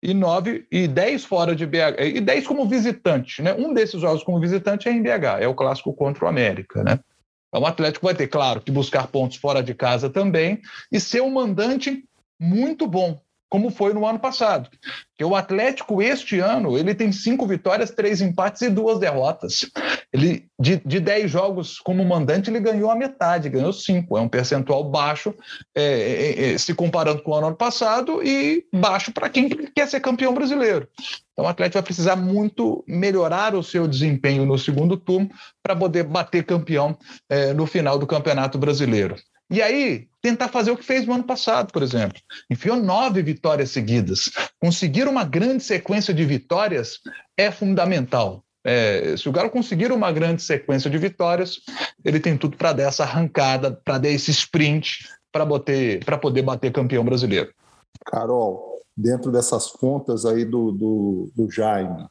E 0.04 0.14
nove 0.14 0.68
e 0.70 0.90
dez 0.90 1.24
fora 1.24 1.56
de 1.56 1.66
BH, 1.66 2.02
e 2.04 2.20
dez 2.20 2.46
como 2.46 2.68
visitante, 2.68 3.42
né? 3.42 3.54
Um 3.54 3.74
desses 3.74 4.02
jogos 4.02 4.24
como 4.24 4.42
visitante 4.42 4.90
é 4.90 4.92
em 4.92 5.02
BH, 5.02 5.40
é 5.40 5.48
o 5.48 5.56
clássico 5.56 5.94
contra 5.94 6.26
o 6.26 6.28
América, 6.28 6.84
né? 6.84 7.00
Então, 7.48 7.62
o 7.62 7.66
Atlético 7.66 8.08
vai 8.08 8.16
ter, 8.16 8.28
claro, 8.28 8.60
que 8.60 8.72
buscar 8.72 9.08
pontos 9.08 9.38
fora 9.38 9.64
de 9.64 9.74
casa 9.74 10.10
também 10.10 10.60
e 10.92 11.00
ser 11.00 11.22
um 11.22 11.32
mandante 11.32 12.04
muito 12.38 12.86
bom, 12.86 13.18
como 13.52 13.70
foi 13.70 13.94
no 13.94 14.08
ano 14.08 14.18
passado. 14.18 14.70
Porque 15.10 15.26
o 15.26 15.36
Atlético, 15.36 16.02
este 16.02 16.40
ano, 16.40 16.78
ele 16.78 16.96
tem 16.96 17.12
cinco 17.12 17.46
vitórias, 17.46 17.92
três 17.92 18.22
empates 18.22 18.62
e 18.62 18.70
duas 18.70 18.98
derrotas. 18.98 19.70
Ele, 20.14 20.46
de, 20.58 20.82
de 20.86 21.02
dez 21.02 21.30
jogos 21.30 21.78
como 21.78 22.06
mandante, 22.06 22.50
ele 22.50 22.62
ganhou 22.62 22.90
a 22.90 22.96
metade, 22.96 23.50
ganhou 23.50 23.74
cinco. 23.74 24.18
É 24.18 24.22
um 24.22 24.30
percentual 24.30 24.86
baixo, 24.90 25.36
é, 25.76 25.84
é, 25.84 26.54
é, 26.54 26.58
se 26.58 26.74
comparando 26.74 27.22
com 27.22 27.32
o 27.32 27.36
ano 27.36 27.56
passado, 27.56 28.24
e 28.24 28.66
baixo 28.74 29.12
para 29.12 29.30
quem 29.30 29.50
quer 29.50 29.88
ser 29.88 30.00
campeão 30.00 30.34
brasileiro. 30.34 30.88
Então, 31.34 31.44
o 31.44 31.48
Atlético 31.50 31.80
vai 31.80 31.84
precisar 31.84 32.16
muito 32.16 32.84
melhorar 32.88 33.54
o 33.54 33.62
seu 33.62 33.86
desempenho 33.86 34.46
no 34.46 34.58
segundo 34.58 34.96
turno 34.96 35.30
para 35.62 35.76
poder 35.76 36.04
bater 36.04 36.46
campeão 36.46 36.98
é, 37.30 37.54
no 37.54 37.66
final 37.66 38.00
do 38.00 38.08
Campeonato 38.08 38.58
Brasileiro. 38.58 39.16
E 39.52 39.62
aí, 39.62 40.08
tentar 40.22 40.48
fazer 40.48 40.72
o 40.72 40.78
que 40.78 40.86
fez 40.86 41.06
no 41.06 41.14
ano 41.14 41.26
passado, 41.26 41.74
por 41.74 41.84
exemplo. 41.84 42.18
Enfiou 42.50 42.78
nove 42.78 43.22
vitórias 43.22 43.70
seguidas. 43.72 44.32
Conseguir 44.62 45.10
uma 45.10 45.26
grande 45.26 45.62
sequência 45.62 46.14
de 46.14 46.24
vitórias 46.24 47.00
é 47.36 47.52
fundamental. 47.52 48.46
É, 48.64 49.16
se 49.18 49.28
o 49.28 49.32
Galo 49.32 49.50
conseguir 49.50 49.92
uma 49.92 50.10
grande 50.10 50.42
sequência 50.42 50.90
de 50.90 50.98
vitórias, 50.98 51.60
ele 52.06 52.20
tem 52.20 52.38
tudo 52.38 52.56
para 52.56 52.72
dar 52.72 52.84
essa 52.84 53.04
arrancada, 53.04 53.72
para 53.72 53.98
dar 53.98 54.10
esse 54.10 54.32
sprint, 54.32 55.10
para 55.32 55.46
poder 56.18 56.42
bater 56.44 56.72
campeão 56.72 57.04
brasileiro. 57.04 57.52
Carol, 58.06 58.80
dentro 58.96 59.34
dessas 59.34 59.68
contas 59.68 60.26
aí 60.26 60.46
do, 60.46 60.72
do, 60.72 61.32
do 61.36 61.52
Jaime, 61.52 62.08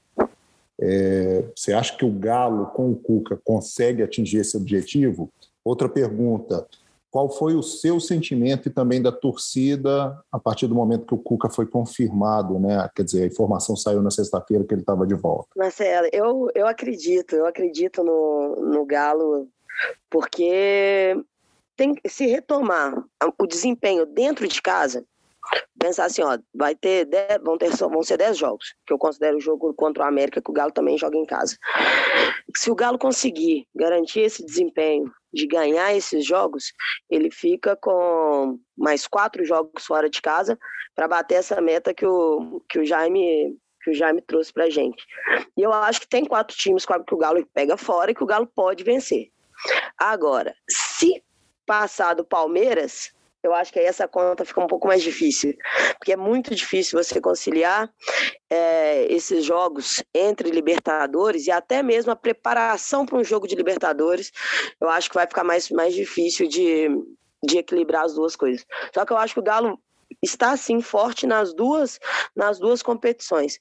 é, 0.79 1.45
você 1.57 1.73
acha 1.73 1.97
que 1.97 2.05
o 2.05 2.13
Galo 2.13 2.67
com 2.67 2.91
o 2.91 2.97
Cuca 2.97 3.39
consegue 3.43 4.03
atingir 4.03 4.39
esse 4.39 4.57
objetivo? 4.57 5.31
Outra 5.65 5.89
pergunta: 5.89 6.67
qual 7.11 7.29
foi 7.29 7.55
o 7.55 7.63
seu 7.63 7.99
sentimento 7.99 8.69
e 8.69 8.71
também 8.71 9.03
da 9.03 9.11
torcida 9.11 10.17
a 10.31 10.39
partir 10.39 10.69
do 10.69 10.75
momento 10.75 11.07
que 11.07 11.15
o 11.15 11.19
Cuca 11.19 11.51
foi 11.51 11.67
confirmado, 11.67 12.59
né? 12.59 12.89
Quer 12.95 13.03
dizer, 13.03 13.23
a 13.25 13.27
informação 13.27 13.75
saiu 13.75 14.01
na 14.01 14.11
sexta-feira 14.11 14.65
que 14.65 14.73
ele 14.73 14.83
estava 14.83 15.07
de 15.07 15.15
volta. 15.15 15.49
Marcelo, 15.57 16.09
eu, 16.13 16.49
eu 16.55 16.67
acredito, 16.67 17.35
eu 17.35 17.47
acredito 17.47 18.05
no, 18.05 18.57
no 18.57 18.85
Galo, 18.85 19.49
porque 20.09 21.21
tem 21.77 21.97
se 22.07 22.27
retomar 22.27 23.03
o 23.39 23.47
desempenho 23.47 24.07
dentro 24.07 24.47
de 24.47 24.63
casa, 24.63 25.05
pensar 25.79 26.05
assim, 26.05 26.23
ó, 26.23 26.39
vai 26.55 26.75
ter 26.75 27.07
dez, 27.07 27.39
vão, 27.43 27.57
ter, 27.57 27.71
vão 27.71 28.03
ser 28.03 28.17
10 28.19 28.37
jogos, 28.37 28.75
que 28.87 28.93
eu 28.93 28.99
considero 28.99 29.39
o 29.39 29.41
jogo 29.41 29.73
contra 29.75 30.05
o 30.05 30.07
América, 30.07 30.43
que 30.43 30.51
o 30.51 30.55
Galo 30.55 30.73
também 30.73 30.99
joga 30.99 31.17
em 31.17 31.25
casa. 31.25 31.57
Se 32.57 32.71
o 32.71 32.75
Galo 32.75 32.99
conseguir 32.99 33.67
garantir 33.75 34.21
esse 34.21 34.45
desempenho 34.45 35.11
de 35.33 35.47
ganhar 35.47 35.95
esses 35.95 36.25
jogos, 36.25 36.73
ele 37.09 37.31
fica 37.31 37.77
com 37.77 38.59
mais 38.77 39.07
quatro 39.07 39.45
jogos 39.45 39.85
fora 39.85 40.11
de 40.11 40.21
casa 40.21 40.59
para 40.95 41.09
bater 41.09 41.37
essa 41.37 41.61
meta 41.61 41.95
que 41.95 42.07
o, 42.07 42.63
que 42.69 42.79
o 42.79 42.85
Jaime 42.85 43.57
que 43.83 43.91
o 43.91 43.95
Jaime 43.95 44.21
trouxe 44.21 44.53
para 44.53 44.69
gente. 44.69 45.03
E 45.57 45.63
eu 45.63 45.73
acho 45.73 46.03
que 46.03 46.09
tem 46.09 46.27
quatro 46.27 46.55
times 46.55 46.85
que 46.85 47.15
o 47.15 47.17
Galo 47.17 47.47
pega 47.55 47.79
fora 47.79 48.11
e 48.11 48.15
que 48.15 48.23
o 48.23 48.27
Galo 48.27 48.47
pode 48.47 48.85
vencer. 48.85 49.31
Agora, 49.97 50.55
se 50.69 51.25
passar 51.65 52.15
do 52.15 52.25
Palmeiras, 52.25 53.11
eu 53.43 53.55
acho 53.55 53.73
que 53.73 53.79
aí 53.79 53.87
essa 53.87 54.07
conta 54.07 54.45
fica 54.45 54.63
um 54.63 54.67
pouco 54.67 54.87
mais 54.87 55.03
difícil, 55.03 55.55
porque 55.99 56.13
é 56.13 56.17
muito 56.17 56.55
difícil 56.55 57.03
você 57.03 57.21
conciliar 57.21 57.91
é, 58.51 59.11
esses 59.13 59.45
jogos 59.45 60.03
entre 60.15 60.51
Libertadores 60.51 61.47
e 61.47 61.51
até 61.51 61.83
mesmo 61.83 62.13
a 62.13 62.17
preparação 62.17 63.07
para 63.07 63.19
um 63.19 63.25
jogo 63.25 63.49
de 63.49 63.55
Libertadores. 63.55 64.31
Eu 64.81 64.89
acho 64.89 65.09
que 65.09 65.15
vai 65.15 65.27
ficar 65.27 65.45
mais, 65.45 65.71
mais 65.71 65.95
difícil 65.95 66.49
de, 66.49 66.89
de 67.43 67.59
equilibrar 67.59 68.05
as 68.05 68.15
duas 68.15 68.37
coisas. 68.37 68.67
Só 68.95 69.05
que 69.05 69.13
eu 69.13 69.17
acho 69.17 69.35
que 69.35 69.41
o 69.41 69.45
Galo 69.45 69.81
está 70.23 70.53
assim 70.53 70.81
forte 70.83 71.27
nas 71.27 71.55
duas 71.55 71.99
nas 72.37 72.59
duas 72.59 72.83
competições. 72.83 73.59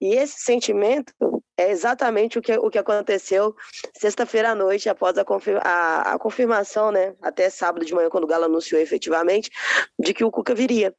E 0.00 0.14
esse 0.14 0.40
sentimento 0.40 1.14
é 1.62 1.70
exatamente 1.70 2.38
o 2.38 2.42
que, 2.42 2.52
o 2.56 2.70
que 2.70 2.78
aconteceu 2.78 3.54
sexta-feira 3.94 4.50
à 4.50 4.54
noite, 4.54 4.88
após 4.88 5.16
a, 5.16 5.24
confirma, 5.24 5.60
a, 5.60 6.14
a, 6.14 6.18
confirmação, 6.18 6.90
né, 6.90 7.14
até 7.22 7.48
sábado 7.48 7.84
de 7.84 7.94
manhã, 7.94 8.08
quando 8.10 8.24
o 8.24 8.26
Galo 8.26 8.44
anunciou 8.44 8.80
efetivamente, 8.80 9.50
de 9.98 10.12
que 10.12 10.24
o 10.24 10.30
Cuca 10.30 10.54
viria. 10.54 10.94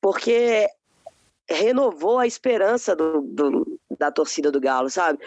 Porque 0.00 0.68
renovou 1.48 2.18
a 2.18 2.26
esperança 2.26 2.94
do, 2.94 3.22
do, 3.22 3.78
da 3.98 4.10
torcida 4.10 4.50
do 4.50 4.60
Galo, 4.60 4.88
sabe? 4.88 5.18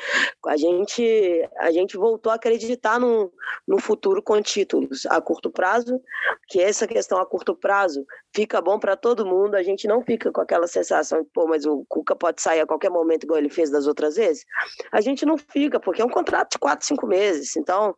A 0.45 0.57
gente, 0.57 1.49
a 1.57 1.71
gente 1.71 1.97
voltou 1.97 2.31
a 2.31 2.35
acreditar 2.35 2.99
no, 2.99 3.31
no 3.67 3.79
futuro 3.79 4.21
com 4.21 4.41
títulos 4.41 5.05
a 5.05 5.21
curto 5.21 5.49
prazo, 5.49 6.01
que 6.47 6.61
essa 6.61 6.87
questão 6.87 7.19
a 7.19 7.25
curto 7.25 7.55
prazo 7.55 8.05
fica 8.33 8.61
bom 8.61 8.79
para 8.79 8.95
todo 8.95 9.25
mundo, 9.25 9.55
a 9.55 9.63
gente 9.63 9.87
não 9.87 10.01
fica 10.03 10.31
com 10.31 10.41
aquela 10.41 10.67
sensação 10.67 11.21
de, 11.21 11.29
pô, 11.33 11.47
mas 11.47 11.65
o 11.65 11.85
Cuca 11.87 12.15
pode 12.15 12.41
sair 12.41 12.61
a 12.61 12.67
qualquer 12.67 12.89
momento, 12.89 13.23
igual 13.23 13.39
ele 13.39 13.49
fez 13.49 13.69
das 13.69 13.87
outras 13.87 14.15
vezes. 14.15 14.45
A 14.91 15.01
gente 15.01 15.25
não 15.25 15.37
fica, 15.37 15.79
porque 15.79 16.01
é 16.01 16.05
um 16.05 16.09
contrato 16.09 16.51
de 16.51 16.59
quatro, 16.59 16.85
cinco 16.85 17.07
meses, 17.07 17.55
então 17.55 17.95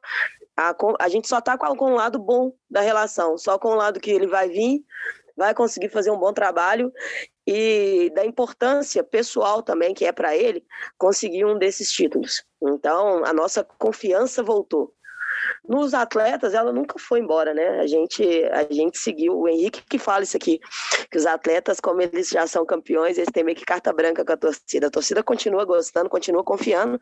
a, 0.57 0.75
a 0.99 1.09
gente 1.09 1.27
só 1.27 1.39
está 1.39 1.57
com, 1.57 1.75
com 1.75 1.93
o 1.93 1.95
lado 1.95 2.19
bom 2.19 2.53
da 2.69 2.81
relação, 2.81 3.37
só 3.37 3.57
com 3.57 3.69
o 3.69 3.75
lado 3.75 3.99
que 3.99 4.11
ele 4.11 4.27
vai 4.27 4.49
vir 4.49 4.83
vai 5.35 5.53
conseguir 5.55 5.89
fazer 5.89 6.11
um 6.11 6.19
bom 6.19 6.33
trabalho 6.33 6.91
e 7.53 8.09
da 8.11 8.25
importância 8.25 9.03
pessoal 9.03 9.61
também 9.61 9.93
que 9.93 10.05
é 10.05 10.11
para 10.13 10.37
ele 10.37 10.65
conseguir 10.97 11.43
um 11.43 11.57
desses 11.57 11.91
títulos. 11.91 12.45
Então, 12.63 13.25
a 13.25 13.33
nossa 13.33 13.61
confiança 13.61 14.41
voltou. 14.41 14.93
Nos 15.67 15.93
atletas, 15.93 16.53
ela 16.53 16.71
nunca 16.71 16.97
foi 16.97 17.19
embora, 17.19 17.53
né? 17.53 17.81
A 17.81 17.87
gente, 17.87 18.23
a 18.45 18.71
gente 18.71 18.97
seguiu. 18.97 19.37
O 19.37 19.49
Henrique 19.49 19.83
que 19.89 19.99
fala 19.99 20.23
isso 20.23 20.37
aqui, 20.37 20.61
que 21.09 21.17
os 21.17 21.25
atletas, 21.25 21.81
como 21.81 22.01
eles 22.01 22.29
já 22.29 22.47
são 22.47 22.65
campeões, 22.65 23.17
eles 23.17 23.31
têm 23.33 23.43
meio 23.43 23.57
que 23.57 23.65
carta 23.65 23.91
branca 23.91 24.23
com 24.23 24.31
a 24.31 24.37
torcida. 24.37 24.87
A 24.87 24.91
torcida 24.91 25.21
continua 25.21 25.65
gostando, 25.65 26.09
continua 26.09 26.45
confiando. 26.45 27.01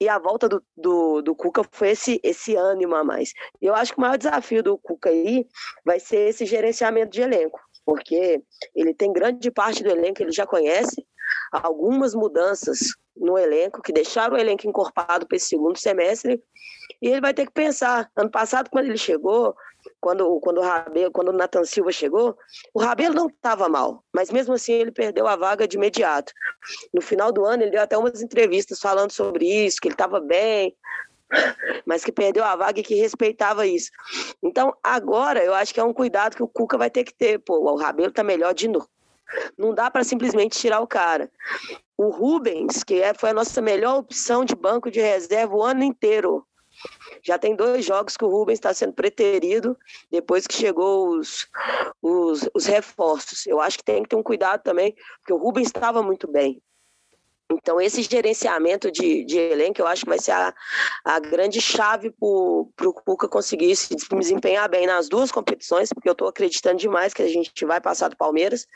E 0.00 0.08
a 0.08 0.18
volta 0.18 0.48
do, 0.48 0.64
do, 0.76 1.22
do 1.22 1.34
Cuca 1.34 1.62
foi 1.70 1.90
esse, 1.90 2.18
esse 2.24 2.56
ânimo 2.56 2.96
a 2.96 3.04
mais. 3.04 3.32
Eu 3.62 3.72
acho 3.72 3.92
que 3.92 3.98
o 3.98 4.00
maior 4.00 4.18
desafio 4.18 4.64
do 4.64 4.76
Cuca 4.78 5.10
aí 5.10 5.46
vai 5.84 6.00
ser 6.00 6.30
esse 6.30 6.44
gerenciamento 6.44 7.12
de 7.12 7.22
elenco 7.22 7.60
porque 7.84 8.42
ele 8.74 8.94
tem 8.94 9.12
grande 9.12 9.50
parte 9.50 9.82
do 9.82 9.90
elenco 9.90 10.14
que 10.14 10.22
ele 10.22 10.32
já 10.32 10.46
conhece, 10.46 11.06
algumas 11.52 12.14
mudanças 12.14 12.94
no 13.16 13.38
elenco 13.38 13.82
que 13.82 13.92
deixaram 13.92 14.34
o 14.34 14.38
elenco 14.38 14.66
encorpado 14.66 15.26
para 15.26 15.36
esse 15.36 15.48
segundo 15.48 15.78
semestre, 15.78 16.42
e 17.00 17.08
ele 17.08 17.20
vai 17.20 17.32
ter 17.32 17.46
que 17.46 17.52
pensar. 17.52 18.10
Ano 18.16 18.30
passado, 18.30 18.68
quando 18.70 18.86
ele 18.86 18.98
chegou, 18.98 19.54
quando, 20.00 20.40
quando 20.40 20.58
o 20.58 20.62
Rabelo, 20.62 21.12
quando 21.12 21.28
o 21.28 21.32
Nathan 21.32 21.64
Silva 21.64 21.92
chegou, 21.92 22.36
o 22.72 22.80
Rabelo 22.80 23.14
não 23.14 23.26
estava 23.26 23.68
mal, 23.68 24.02
mas 24.12 24.30
mesmo 24.30 24.54
assim 24.54 24.72
ele 24.72 24.90
perdeu 24.90 25.26
a 25.26 25.36
vaga 25.36 25.68
de 25.68 25.76
imediato. 25.76 26.32
No 26.92 27.00
final 27.00 27.32
do 27.32 27.44
ano, 27.44 27.62
ele 27.62 27.70
deu 27.70 27.80
até 27.80 27.96
umas 27.96 28.22
entrevistas 28.22 28.80
falando 28.80 29.12
sobre 29.12 29.46
isso, 29.46 29.78
que 29.80 29.88
ele 29.88 29.94
estava 29.94 30.20
bem, 30.20 30.74
mas 31.86 32.04
que 32.04 32.12
perdeu 32.12 32.44
a 32.44 32.56
vaga 32.56 32.80
e 32.80 32.82
que 32.82 32.94
respeitava 32.94 33.66
isso. 33.66 33.90
Então, 34.42 34.74
agora, 34.82 35.42
eu 35.44 35.54
acho 35.54 35.72
que 35.72 35.80
é 35.80 35.84
um 35.84 35.92
cuidado 35.92 36.36
que 36.36 36.42
o 36.42 36.48
Cuca 36.48 36.78
vai 36.78 36.90
ter 36.90 37.04
que 37.04 37.14
ter. 37.14 37.38
Pô, 37.38 37.58
o 37.58 37.76
Rabelo 37.76 38.12
tá 38.12 38.22
melhor 38.22 38.54
de 38.54 38.68
novo. 38.68 38.88
Não 39.56 39.74
dá 39.74 39.90
para 39.90 40.04
simplesmente 40.04 40.58
tirar 40.58 40.80
o 40.80 40.86
cara. 40.86 41.30
O 41.96 42.10
Rubens, 42.10 42.84
que 42.84 43.00
é, 43.00 43.14
foi 43.14 43.30
a 43.30 43.34
nossa 43.34 43.60
melhor 43.60 43.98
opção 43.98 44.44
de 44.44 44.54
banco 44.54 44.90
de 44.90 45.00
reserva 45.00 45.54
o 45.54 45.62
ano 45.62 45.82
inteiro. 45.82 46.46
Já 47.22 47.38
tem 47.38 47.54
dois 47.54 47.84
jogos 47.84 48.16
que 48.16 48.24
o 48.24 48.28
Rubens 48.28 48.58
está 48.58 48.74
sendo 48.74 48.92
preterido 48.92 49.76
depois 50.10 50.46
que 50.46 50.54
chegou 50.54 51.08
os, 51.08 51.48
os, 52.02 52.48
os 52.52 52.66
reforços. 52.66 53.46
Eu 53.46 53.60
acho 53.60 53.78
que 53.78 53.84
tem 53.84 54.02
que 54.02 54.08
ter 54.08 54.16
um 54.16 54.22
cuidado 54.22 54.62
também, 54.62 54.94
porque 55.20 55.32
o 55.32 55.38
Rubens 55.38 55.68
estava 55.68 56.02
muito 56.02 56.30
bem. 56.30 56.60
Então, 57.52 57.80
esse 57.80 58.02
gerenciamento 58.02 58.90
de, 58.90 59.24
de 59.24 59.38
elenco, 59.38 59.80
eu 59.80 59.86
acho 59.86 60.02
que 60.02 60.08
vai 60.08 60.18
ser 60.18 60.32
a, 60.32 60.54
a 61.04 61.20
grande 61.20 61.60
chave 61.60 62.10
para 62.10 62.88
o 62.88 62.94
Cuca 63.04 63.28
conseguir 63.28 63.76
se 63.76 63.94
desempenhar 63.94 64.68
bem 64.68 64.86
nas 64.86 65.08
duas 65.08 65.30
competições, 65.30 65.90
porque 65.92 66.08
eu 66.08 66.12
estou 66.12 66.26
acreditando 66.26 66.78
demais 66.78 67.12
que 67.12 67.22
a 67.22 67.28
gente 67.28 67.64
vai 67.64 67.80
passar 67.80 68.08
do 68.08 68.16
Palmeiras 68.16 68.66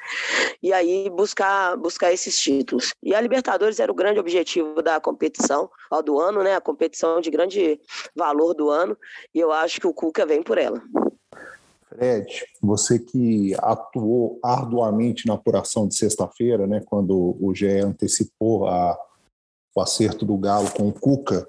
e 0.63 0.73
aí 0.73 1.09
buscar, 1.11 1.77
buscar 1.77 2.13
esses 2.13 2.37
títulos. 2.37 2.93
E 3.03 3.15
a 3.15 3.21
Libertadores 3.21 3.81
era 3.81 3.91
o 3.91 3.95
grande 3.95 4.21
objetivo 4.21 4.83
da 4.83 5.01
competição, 5.01 5.71
do 6.05 6.21
ano, 6.21 6.43
né? 6.43 6.55
A 6.55 6.61
competição 6.61 7.21
de 7.21 7.31
grande 7.31 7.81
valor 8.15 8.55
do 8.55 8.69
ano, 8.69 8.97
e 9.35 9.41
eu 9.41 9.51
acho 9.51 9.81
que 9.81 9.87
o 9.87 9.95
Cuca 9.95 10.27
vem 10.27 10.43
por 10.43 10.59
ela. 10.59 10.83
Fred, 11.99 12.45
você 12.63 12.99
que 12.99 13.55
atuou 13.59 14.39
arduamente 14.43 15.27
na 15.27 15.35
apuração 15.35 15.89
de 15.89 15.97
sexta-feira, 15.97 16.67
né, 16.67 16.81
quando 16.87 17.37
o 17.41 17.53
GE 17.53 17.67
antecipou 17.81 18.69
a, 18.69 18.97
o 19.75 19.81
acerto 19.81 20.25
do 20.25 20.37
Galo 20.39 20.71
com 20.71 20.89
o 20.89 20.93
Cuca, 20.93 21.49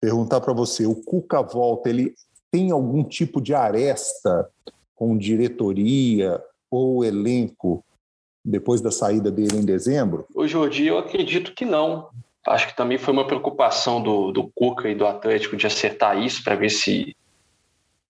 perguntar 0.00 0.40
para 0.40 0.54
você, 0.54 0.86
o 0.86 0.96
Cuca 0.96 1.42
volta, 1.42 1.90
ele 1.90 2.14
tem 2.50 2.70
algum 2.70 3.04
tipo 3.04 3.40
de 3.40 3.54
aresta 3.54 4.48
com 4.94 5.16
diretoria 5.16 6.42
ou 6.70 7.04
elenco 7.04 7.84
depois 8.44 8.80
da 8.80 8.90
saída 8.90 9.30
dele 9.30 9.58
em 9.58 9.64
dezembro? 9.64 10.26
O 10.34 10.46
Jordi, 10.48 10.86
eu 10.86 10.98
acredito 10.98 11.54
que 11.54 11.64
não. 11.64 12.08
Acho 12.46 12.68
que 12.68 12.76
também 12.76 12.98
foi 12.98 13.12
uma 13.12 13.26
preocupação 13.26 14.02
do, 14.02 14.32
do 14.32 14.50
Cuca 14.54 14.88
e 14.88 14.94
do 14.94 15.06
Atlético 15.06 15.56
de 15.56 15.66
acertar 15.66 16.18
isso 16.18 16.42
para 16.42 16.56
ver 16.56 16.70
se 16.70 17.14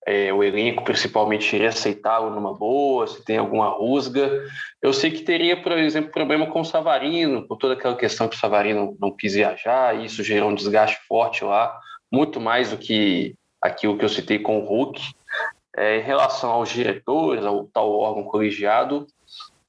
é, 0.07 0.33
o 0.33 0.43
elenco 0.43 0.83
principalmente 0.85 1.65
aceitá-lo 1.65 2.31
numa 2.31 2.53
boa, 2.53 3.07
se 3.07 3.25
tem 3.25 3.39
alguma 3.39 3.69
rusga. 3.69 4.45
Eu 4.81 4.93
sei 4.93 5.11
que 5.11 5.23
teria, 5.23 5.61
por 5.61 5.73
exemplo, 5.73 6.11
problema 6.11 6.47
com 6.47 6.61
o 6.61 6.65
Savarino, 6.65 7.47
por 7.47 7.57
toda 7.57 7.75
aquela 7.75 7.97
questão 7.97 8.29
que 8.29 8.37
o 8.37 8.39
Savarino 8.39 8.97
não 9.01 9.11
quis 9.11 9.35
viajar, 9.35 9.97
e 9.97 10.07
isso 10.07 10.23
gerou 10.25 10.51
um 10.51 10.55
desgaste 10.55 10.99
forte 11.07 11.45
lá, 11.45 11.79
muito 12.11 12.41
mais 12.41 12.71
do 12.71 12.77
que 12.77 13.35
aquilo 13.61 13.97
que 13.97 14.05
eu 14.05 14.09
citei 14.09 14.39
com 14.39 14.59
o 14.59 14.65
Hulk. 14.65 15.01
É, 15.75 15.99
em 15.99 16.03
relação 16.03 16.51
aos 16.51 16.69
diretores, 16.69 17.45
ao 17.45 17.65
tal 17.65 17.91
órgão 17.93 18.25
colegiado, 18.25 19.07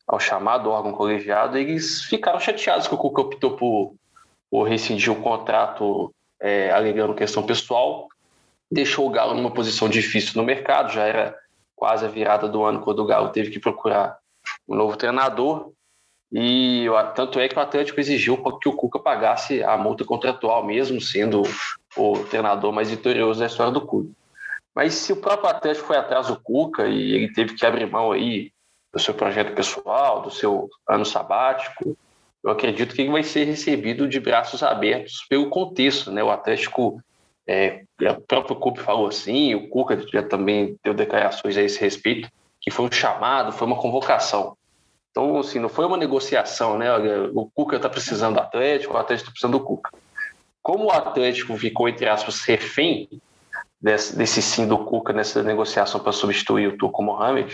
ao 0.05 0.19
chamado 0.19 0.69
órgão 0.69 0.91
colegiado, 0.91 1.57
eles 1.57 2.03
ficaram 2.03 2.39
chateados 2.39 2.87
que 2.87 2.93
o 2.93 2.97
Cuca 2.97 3.21
optou 3.21 3.55
por, 3.55 3.95
por 4.51 4.63
rescindir 4.63 5.13
o 5.13 5.21
contrato 5.21 6.13
é, 6.41 6.71
alegando 6.71 7.13
questão 7.13 7.43
pessoal, 7.43 8.09
deixou 8.73 9.07
o 9.07 9.09
Galo 9.09 9.35
numa 9.35 9.51
posição 9.51 9.87
difícil 9.87 10.33
no 10.35 10.43
mercado, 10.43 10.91
já 10.91 11.03
era 11.03 11.35
quase 11.75 12.05
a 12.05 12.09
virada 12.09 12.47
do 12.47 12.63
ano 12.63 12.81
quando 12.81 12.99
o 12.99 13.05
Galo 13.05 13.29
teve 13.29 13.51
que 13.51 13.59
procurar 13.59 14.17
um 14.67 14.75
novo 14.75 14.97
treinador. 14.97 15.71
E 16.31 16.87
tanto 17.15 17.39
é 17.39 17.47
que 17.47 17.55
o 17.55 17.61
Atlético 17.61 17.99
exigiu 17.99 18.37
que 18.59 18.67
o 18.67 18.73
Cuca 18.73 18.97
pagasse 18.97 19.63
a 19.63 19.77
multa 19.77 20.03
contratual, 20.03 20.65
mesmo 20.65 20.99
sendo 20.99 21.43
o 21.95 22.17
treinador 22.23 22.73
mais 22.73 22.89
vitorioso 22.89 23.39
da 23.39 23.45
história 23.45 23.71
do 23.71 23.85
clube. 23.85 24.11
Mas 24.73 24.95
se 24.95 25.13
o 25.13 25.17
próprio 25.17 25.49
Atlético 25.49 25.85
foi 25.85 25.97
atrás 25.97 26.27
do 26.27 26.39
Cuca 26.39 26.87
e 26.87 27.13
ele 27.13 27.31
teve 27.31 27.53
que 27.53 27.63
abrir 27.63 27.85
mão 27.85 28.11
aí 28.11 28.51
do 28.91 28.99
seu 28.99 29.13
projeto 29.13 29.53
pessoal, 29.53 30.23
do 30.23 30.31
seu 30.31 30.67
ano 30.89 31.05
sabático, 31.05 31.95
eu 32.43 32.49
acredito 32.49 32.95
que 32.95 33.03
ele 33.03 33.11
vai 33.11 33.23
ser 33.23 33.43
recebido 33.43 34.07
de 34.07 34.19
braços 34.19 34.63
abertos 34.63 35.25
pelo 35.29 35.49
contexto, 35.49 36.11
né? 36.11 36.23
O 36.23 36.31
Atlético 36.31 36.99
É, 37.47 37.83
o 38.01 38.21
próprio 38.21 38.55
Cup 38.55 38.77
falou 38.77 39.07
assim, 39.07 39.53
o 39.53 39.67
Cuca 39.67 40.01
já 40.11 40.23
também 40.23 40.77
deu 40.83 40.93
declarações 40.93 41.57
a 41.57 41.61
esse 41.61 41.79
respeito, 41.79 42.29
que 42.61 42.71
foi 42.71 42.85
um 42.85 42.91
chamado, 42.91 43.51
foi 43.51 43.67
uma 43.67 43.77
convocação. 43.77 44.55
Então, 45.11 45.37
assim, 45.37 45.59
não 45.59 45.69
foi 45.69 45.85
uma 45.85 45.97
negociação, 45.97 46.77
né? 46.77 46.87
O 47.33 47.49
Cuca 47.53 47.75
está 47.75 47.89
precisando 47.89 48.35
do 48.35 48.41
Atlético, 48.41 48.93
o 48.93 48.97
Atlético 48.97 49.29
está 49.29 49.31
precisando 49.31 49.59
do 49.59 49.63
Cuca. 49.63 49.91
Como 50.61 50.85
o 50.85 50.91
Atlético 50.91 51.55
ficou, 51.57 51.89
entre 51.89 52.07
aspas, 52.07 52.41
refém 52.41 53.09
desse, 53.79 54.15
desse 54.15 54.41
sim 54.41 54.65
do 54.65 54.77
Cuca 54.77 55.11
nessa 55.11 55.43
negociação 55.43 55.99
para 55.99 56.13
substituir 56.13 56.67
o 56.67 56.77
Turco 56.77 57.03
Mohamed, 57.03 57.53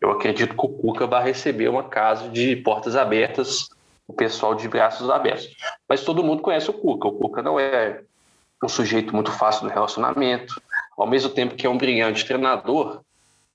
eu 0.00 0.10
acredito 0.10 0.54
que 0.54 0.66
o 0.66 0.68
Cuca 0.68 1.06
vai 1.06 1.24
receber 1.24 1.68
uma 1.68 1.84
casa 1.84 2.28
de 2.28 2.54
portas 2.56 2.94
abertas, 2.94 3.68
o 4.06 4.12
pessoal 4.12 4.54
de 4.54 4.68
braços 4.68 5.08
abertos. 5.08 5.48
Mas 5.88 6.04
todo 6.04 6.22
mundo 6.22 6.42
conhece 6.42 6.68
o 6.68 6.74
Cuca. 6.74 7.08
O 7.08 7.12
Cuca 7.12 7.42
não 7.42 7.58
é 7.58 8.02
um 8.64 8.68
sujeito 8.68 9.14
muito 9.14 9.30
fácil 9.30 9.64
no 9.64 9.72
relacionamento. 9.72 10.60
Ao 10.96 11.06
mesmo 11.06 11.30
tempo 11.30 11.54
que 11.54 11.66
é 11.66 11.70
um 11.70 11.76
brilhante 11.76 12.24
treinador, 12.24 13.02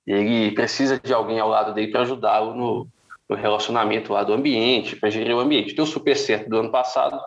ele 0.06 0.52
precisa 0.52 0.98
de 0.98 1.12
alguém 1.12 1.40
ao 1.40 1.48
lado 1.48 1.74
dele 1.74 1.90
para 1.90 2.02
ajudá-lo 2.02 2.54
no, 2.54 2.88
no, 3.28 3.36
relacionamento 3.36 4.12
lá 4.12 4.22
do 4.22 4.32
ambiente, 4.32 4.96
para 4.96 5.10
gerir 5.10 5.34
o 5.34 5.40
ambiente. 5.40 5.74
Deu 5.74 5.86
super 5.86 6.16
certo 6.16 6.48
do 6.48 6.58
ano 6.58 6.70
passado. 6.70 7.20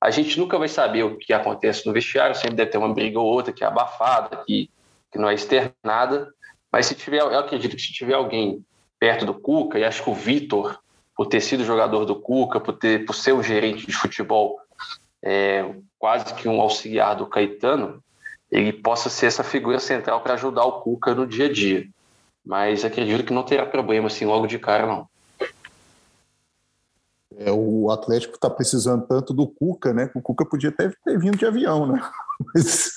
A 0.00 0.10
gente 0.10 0.38
nunca 0.38 0.58
vai 0.58 0.68
saber 0.68 1.04
o 1.04 1.16
que 1.16 1.32
acontece 1.32 1.86
no 1.86 1.92
vestiário, 1.92 2.34
sempre 2.34 2.56
deve 2.56 2.70
ter 2.70 2.78
uma 2.78 2.92
briga 2.92 3.18
ou 3.20 3.26
outra 3.26 3.52
que 3.52 3.62
é 3.62 3.66
abafada, 3.66 4.42
que, 4.46 4.70
que 5.12 5.18
não 5.18 5.28
é 5.28 5.34
externada. 5.34 6.32
Mas 6.72 6.86
se 6.86 6.94
tiver, 6.94 7.20
eu 7.20 7.38
acredito 7.38 7.76
que 7.76 7.82
se 7.82 7.92
tiver 7.92 8.14
alguém 8.14 8.64
perto 8.98 9.26
do 9.26 9.34
Cuca, 9.34 9.78
e 9.78 9.84
acho 9.84 10.02
que 10.02 10.10
o 10.10 10.14
Vitor, 10.14 10.78
por 11.16 11.26
ter 11.26 11.40
sido 11.40 11.64
jogador 11.64 12.04
do 12.04 12.16
Cuca, 12.16 12.60
por, 12.60 12.74
ter, 12.74 13.04
por 13.04 13.14
ser 13.14 13.32
um 13.32 13.42
gerente 13.42 13.86
de 13.86 13.92
futebol, 13.92 14.58
é, 15.22 15.74
quase 15.98 16.34
que 16.34 16.48
um 16.48 16.60
auxiliar 16.60 17.16
do 17.16 17.26
Caetano, 17.26 18.02
ele 18.50 18.72
possa 18.72 19.08
ser 19.08 19.26
essa 19.26 19.44
figura 19.44 19.78
central 19.78 20.20
para 20.20 20.34
ajudar 20.34 20.64
o 20.64 20.80
Cuca 20.80 21.14
no 21.14 21.26
dia 21.26 21.46
a 21.46 21.52
dia. 21.52 21.86
Mas 22.44 22.84
acredito 22.84 23.24
que 23.24 23.32
não 23.32 23.42
terá 23.42 23.66
problema 23.66 24.06
assim 24.06 24.24
logo 24.24 24.46
de 24.46 24.58
cara, 24.58 24.86
não. 24.86 25.08
É, 27.38 27.50
o 27.50 27.90
Atlético 27.90 28.34
está 28.34 28.50
precisando 28.50 29.06
tanto 29.06 29.32
do 29.32 29.46
Cuca, 29.46 29.94
né? 29.94 30.10
O 30.14 30.20
Cuca 30.20 30.44
podia 30.44 30.70
até 30.70 30.90
ter 31.04 31.18
vindo 31.18 31.38
de 31.38 31.46
avião, 31.46 31.86
né? 31.86 32.02
Mas 32.54 32.92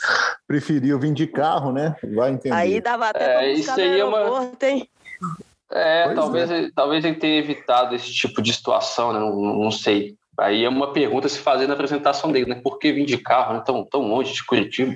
preferiu 0.48 1.00
vir 1.00 1.14
de 1.14 1.28
carro, 1.28 1.72
né? 1.72 1.96
Vai 2.14 2.32
entender. 2.32 2.56
Aí 2.56 2.82
dava 2.82 3.10
até 3.10 3.24
é, 3.24 3.28
para 3.28 3.56
buscar 3.56 3.56
isso 3.56 3.76
no 3.76 4.16
aeroporto, 4.16 4.66
uma... 4.66 4.72
hein? 4.72 4.90
É, 5.72 6.14
talvez, 6.14 6.52
é. 6.52 6.70
talvez 6.76 7.04
ele 7.04 7.16
tenha 7.16 7.40
evitado 7.40 7.96
esse 7.96 8.12
tipo 8.12 8.42
de 8.42 8.54
situação, 8.54 9.14
né? 9.14 9.20
Não, 9.20 9.36
não, 9.36 9.72
sei. 9.72 10.16
Aí 10.38 10.64
é 10.64 10.70
uma 10.70 10.92
pergunta 10.92 11.30
se 11.30 11.40
fazer 11.40 11.68
na 11.68 11.74
apresentação 11.74 12.32
dele, 12.32 12.50
né? 12.50 12.62
Por 12.64 12.80
que 12.80 12.92
vir 12.92 13.06
de 13.06 13.18
carro, 13.18 13.54
né? 13.54 13.64
Tão, 13.66 13.84
tão 13.86 14.02
longe 14.02 14.34
de 14.34 14.46
Curitiba? 14.46 14.96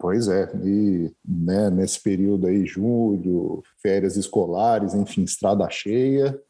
Pois 0.00 0.28
é, 0.28 0.50
e 0.64 1.12
né, 1.22 1.68
nesse 1.68 2.02
período 2.02 2.46
aí, 2.46 2.64
julho, 2.64 3.62
férias 3.82 4.16
escolares, 4.16 4.94
enfim, 4.94 5.24
estrada 5.24 5.68
cheia, 5.68 6.40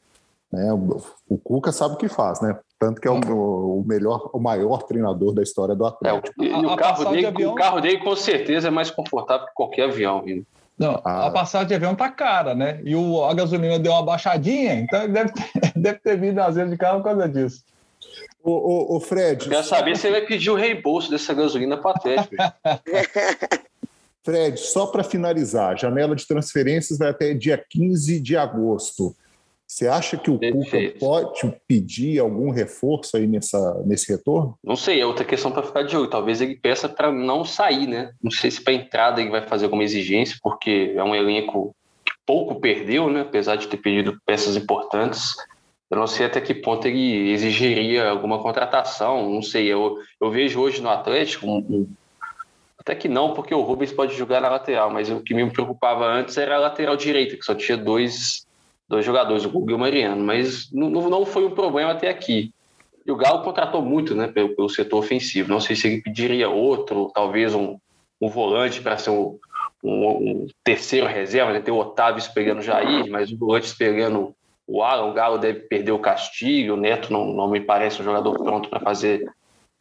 né, 0.53 0.73
o, 0.73 1.03
o 1.29 1.37
Cuca 1.37 1.73
sabe 1.73 1.95
o 1.95 1.97
que 1.97 2.09
faz, 2.09 2.41
né? 2.41 2.57
Tanto 2.79 3.01
que 3.01 3.09
é 3.09 3.11
o, 3.11 3.81
o 3.81 3.85
melhor, 3.85 4.31
o 4.33 4.39
maior 4.39 4.85
treinador 4.85 5.35
da 5.35 5.43
história 5.43 5.75
do 5.75 5.85
Atlético. 5.85 6.43
É, 6.43 6.47
e 6.47 6.53
o, 6.65 6.77
carro 6.77 7.05
dele, 7.07 7.21
de 7.21 7.27
avião... 7.27 7.53
o 7.53 7.55
carro 7.57 7.81
dele 7.81 7.99
com 7.99 8.15
certeza 8.15 8.69
é 8.69 8.71
mais 8.71 8.91
confortável 8.91 9.47
que 9.47 9.53
qualquer 9.53 9.91
avião, 9.91 10.23
viu? 10.23 10.47
Não, 10.79 11.01
ah. 11.05 11.27
a 11.27 11.31
passagem 11.31 11.69
de 11.69 11.75
avião 11.75 11.95
tá 11.95 12.09
cara, 12.09 12.55
né? 12.55 12.81
E 12.85 12.95
o, 12.97 13.23
a 13.25 13.35
gasolina 13.35 13.79
deu 13.79 13.93
uma 13.93 14.03
baixadinha, 14.03 14.75
então 14.75 15.09
deve 15.11 15.33
ter, 15.33 15.73
deve 15.77 15.99
ter 15.99 16.19
vindo 16.19 16.39
às 16.39 16.55
vezes 16.55 16.71
de 16.71 16.79
carro 16.79 16.99
por 16.99 17.05
causa 17.05 17.29
disso. 17.29 17.63
O, 18.43 18.51
o, 18.53 18.97
o 18.97 19.01
Fred. 19.01 19.45
Eu 19.45 19.51
quero 19.51 19.65
saber 19.65 19.97
se 19.97 20.07
ele 20.07 20.19
vai 20.19 20.27
pedir 20.27 20.51
o 20.51 20.55
reembolso 20.55 21.11
dessa 21.11 21.35
gasolina 21.35 21.77
patética. 21.77 22.55
Fred, 24.23 24.59
só 24.59 24.87
para 24.87 25.03
finalizar, 25.03 25.73
a 25.73 25.77
janela 25.77 26.15
de 26.15 26.27
transferências 26.27 26.99
vai 26.99 27.09
até 27.09 27.35
dia 27.35 27.63
15 27.71 28.21
de 28.21 28.37
agosto. 28.37 29.15
Você 29.71 29.87
acha 29.87 30.17
que 30.17 30.29
o 30.29 30.37
Perfeito. 30.37 30.95
Cuca 30.95 30.99
pode 30.99 31.57
pedir 31.67 32.19
algum 32.19 32.51
reforço 32.51 33.17
aí 33.17 33.29
nessa, 33.29 33.81
nesse 33.87 34.11
retorno? 34.11 34.59
Não 34.65 34.75
sei, 34.75 35.01
é 35.01 35.07
outra 35.07 35.25
questão 35.25 35.53
para 35.53 35.63
ficar 35.63 35.85
de 35.85 35.97
olho. 35.97 36.11
Talvez 36.11 36.41
ele 36.41 36.57
peça 36.57 36.89
para 36.89 37.13
não 37.13 37.45
sair, 37.45 37.87
né? 37.87 38.11
Não 38.21 38.33
sei 38.33 38.51
se 38.51 38.61
para 38.61 38.73
entrada 38.73 39.21
ele 39.21 39.31
vai 39.31 39.47
fazer 39.47 39.67
alguma 39.67 39.85
exigência, 39.85 40.37
porque 40.43 40.93
é 40.97 41.05
um 41.05 41.15
elenco 41.15 41.73
que 42.05 42.13
pouco 42.27 42.61
perdeu, 42.61 43.09
né? 43.09 43.21
Apesar 43.21 43.55
de 43.55 43.69
ter 43.69 43.77
pedido 43.77 44.21
peças 44.27 44.57
importantes. 44.57 45.37
Eu 45.91 45.97
não 45.97 46.07
sei 46.07 46.27
até 46.27 46.41
que 46.41 46.55
ponto 46.55 46.87
ele 46.87 47.31
exigiria 47.33 48.11
alguma 48.11 48.39
contratação, 48.39 49.29
não 49.29 49.43
sei. 49.43 49.67
Eu, 49.67 49.99
eu 50.21 50.31
vejo 50.31 50.61
hoje 50.61 50.81
no 50.81 50.89
Atlético, 50.89 51.47
um, 51.47 51.89
até 52.79 52.95
que 52.95 53.09
não, 53.09 53.35
porque 53.35 53.53
o 53.53 53.61
Rubens 53.61 53.93
pode 53.93 54.17
jogar 54.17 54.41
na 54.41 54.49
lateral, 54.49 54.89
mas 54.89 55.11
o 55.11 55.21
que 55.21 55.35
me 55.35 55.51
preocupava 55.51 56.07
antes 56.07 56.39
era 56.39 56.57
a 56.57 56.61
lateral 56.61 56.97
direita, 56.97 57.37
que 57.37 57.45
só 57.45 57.55
tinha 57.55 57.77
dois, 57.77 58.47
dois 58.89 59.05
jogadores, 59.05 59.45
o 59.45 59.51
Google 59.51 59.73
e 59.73 59.75
o 59.75 59.79
Mariano, 59.79 60.23
mas 60.23 60.71
não, 60.73 60.89
não 60.89 61.27
foi 61.27 61.45
um 61.45 61.51
problema 61.51 61.91
até 61.91 62.09
aqui. 62.09 62.55
E 63.05 63.11
o 63.11 63.17
Galo 63.17 63.43
contratou 63.43 63.83
muito 63.83 64.15
né, 64.15 64.29
pelo, 64.29 64.55
pelo 64.55 64.69
setor 64.69 64.99
ofensivo. 64.99 65.51
Não 65.51 65.61
sei 65.61 65.75
se 65.75 65.89
ele 65.89 66.03
pediria 66.03 66.49
outro, 66.49 67.11
talvez 67.13 67.55
um, 67.55 67.77
um 68.21 68.29
volante 68.29 68.81
para 68.81 68.97
ser 68.97 69.11
um, 69.11 69.39
um, 69.83 70.07
um, 70.09 70.47
terceiro 70.63 71.07
reserva, 71.07 71.53
né? 71.53 71.61
ter 71.61 71.71
o 71.71 71.79
Otávio 71.79 72.23
pegando 72.33 72.61
o 72.61 72.63
Jair, 72.63 73.11
mas 73.11 73.33
o 73.33 73.37
volante 73.37 73.75
pegando 73.77 74.35
o 74.71 74.85
Alan, 74.85 75.11
o 75.11 75.13
Galo 75.13 75.37
deve 75.37 75.61
perder 75.61 75.91
o 75.91 75.99
Castilho, 75.99 76.75
o 76.75 76.77
Neto 76.77 77.13
não, 77.13 77.27
não 77.33 77.51
me 77.51 77.61
parece 77.61 78.01
um 78.01 78.05
jogador 78.05 78.39
pronto 78.39 78.69
para 78.69 78.79
fazer 78.79 79.29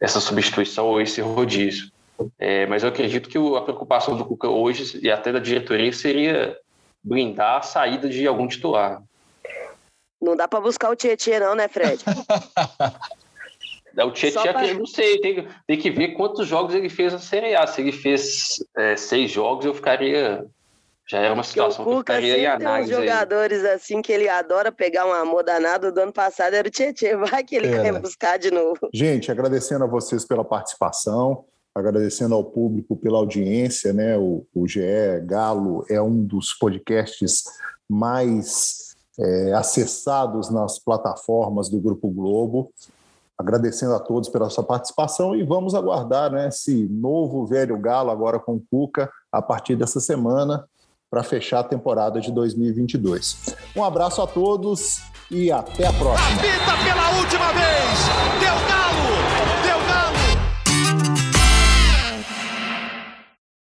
essa 0.00 0.18
substituição 0.18 0.88
ou 0.88 1.00
esse 1.00 1.20
rodízio. 1.20 1.92
É, 2.36 2.66
mas 2.66 2.82
eu 2.82 2.88
acredito 2.88 3.28
que 3.28 3.38
a 3.38 3.60
preocupação 3.60 4.16
do 4.16 4.24
Cuca 4.24 4.48
hoje 4.48 4.98
e 5.00 5.08
até 5.08 5.30
da 5.30 5.38
diretoria 5.38 5.92
seria 5.92 6.58
blindar 7.04 7.58
a 7.58 7.62
saída 7.62 8.08
de 8.08 8.26
algum 8.26 8.48
titular. 8.48 9.00
Não 10.20 10.34
dá 10.34 10.48
para 10.48 10.60
buscar 10.60 10.90
o 10.90 10.96
Tietchan 10.96 11.38
não, 11.38 11.54
né, 11.54 11.68
Fred? 11.68 12.02
o 13.96 14.10
Tietchan, 14.10 14.52
pra... 14.52 14.66
eu 14.66 14.80
não 14.80 14.86
sei, 14.86 15.20
tem, 15.20 15.46
tem 15.68 15.78
que 15.78 15.90
ver 15.90 16.08
quantos 16.08 16.48
jogos 16.48 16.74
ele 16.74 16.88
fez 16.88 17.12
na 17.12 17.20
Série 17.20 17.54
A. 17.54 17.64
Se 17.64 17.80
ele 17.80 17.92
fez 17.92 18.56
é, 18.76 18.96
seis 18.96 19.30
jogos, 19.30 19.64
eu 19.64 19.72
ficaria 19.72 20.44
já 21.08 21.18
era 21.18 21.34
uma 21.34 21.42
situação 21.42 21.84
que, 21.84 21.90
o 21.90 21.94
Cuca 21.96 22.14
que 22.14 22.20
eu 22.20 22.22
ficaria 22.22 22.38
em 22.38 22.46
análise. 22.46 22.90
Tem 22.90 22.98
uns 22.98 23.04
jogadores 23.04 23.64
aí. 23.64 23.72
assim 23.72 24.00
que 24.00 24.12
ele 24.12 24.28
adora 24.28 24.70
pegar 24.70 25.06
um 25.06 25.12
amor 25.12 25.42
danado. 25.42 25.90
Do 25.90 26.00
ano 26.00 26.12
passado 26.12 26.54
era 26.54 26.68
o 26.68 26.70
Tietchan, 26.70 27.18
vai 27.26 27.42
que 27.42 27.56
ele 27.56 27.66
é. 27.66 27.82
quer 27.82 28.00
buscar 28.00 28.38
de 28.38 28.52
novo. 28.52 28.88
Gente, 28.94 29.30
agradecendo 29.30 29.82
a 29.82 29.88
vocês 29.88 30.24
pela 30.24 30.44
participação, 30.44 31.44
agradecendo 31.74 32.36
ao 32.36 32.44
público 32.44 32.96
pela 32.96 33.18
audiência, 33.18 33.92
né? 33.92 34.16
O, 34.16 34.46
o 34.54 34.68
GE 34.68 34.80
Galo 35.24 35.84
é 35.90 36.00
um 36.00 36.24
dos 36.24 36.54
podcasts 36.54 37.42
mais 37.88 38.94
é, 39.18 39.52
acessados 39.52 40.48
nas 40.48 40.78
plataformas 40.78 41.68
do 41.68 41.80
Grupo 41.80 42.08
Globo. 42.08 42.72
Agradecendo 43.36 43.94
a 43.94 43.98
todos 43.98 44.28
pela 44.28 44.48
sua 44.50 44.62
participação 44.62 45.34
e 45.34 45.42
vamos 45.42 45.74
aguardar 45.74 46.30
né, 46.30 46.48
esse 46.48 46.86
novo 46.88 47.46
velho 47.46 47.78
Galo 47.78 48.10
agora 48.10 48.38
com 48.38 48.56
o 48.56 48.62
Cuca 48.70 49.10
a 49.32 49.42
partir 49.42 49.74
dessa 49.74 49.98
semana 49.98 50.68
para 51.10 51.24
fechar 51.24 51.60
a 51.60 51.64
temporada 51.64 52.20
de 52.20 52.30
2022. 52.30 53.56
Um 53.74 53.82
abraço 53.82 54.22
a 54.22 54.26
todos 54.26 55.02
e 55.30 55.50
até 55.50 55.86
a 55.86 55.92
próxima. 55.92 56.99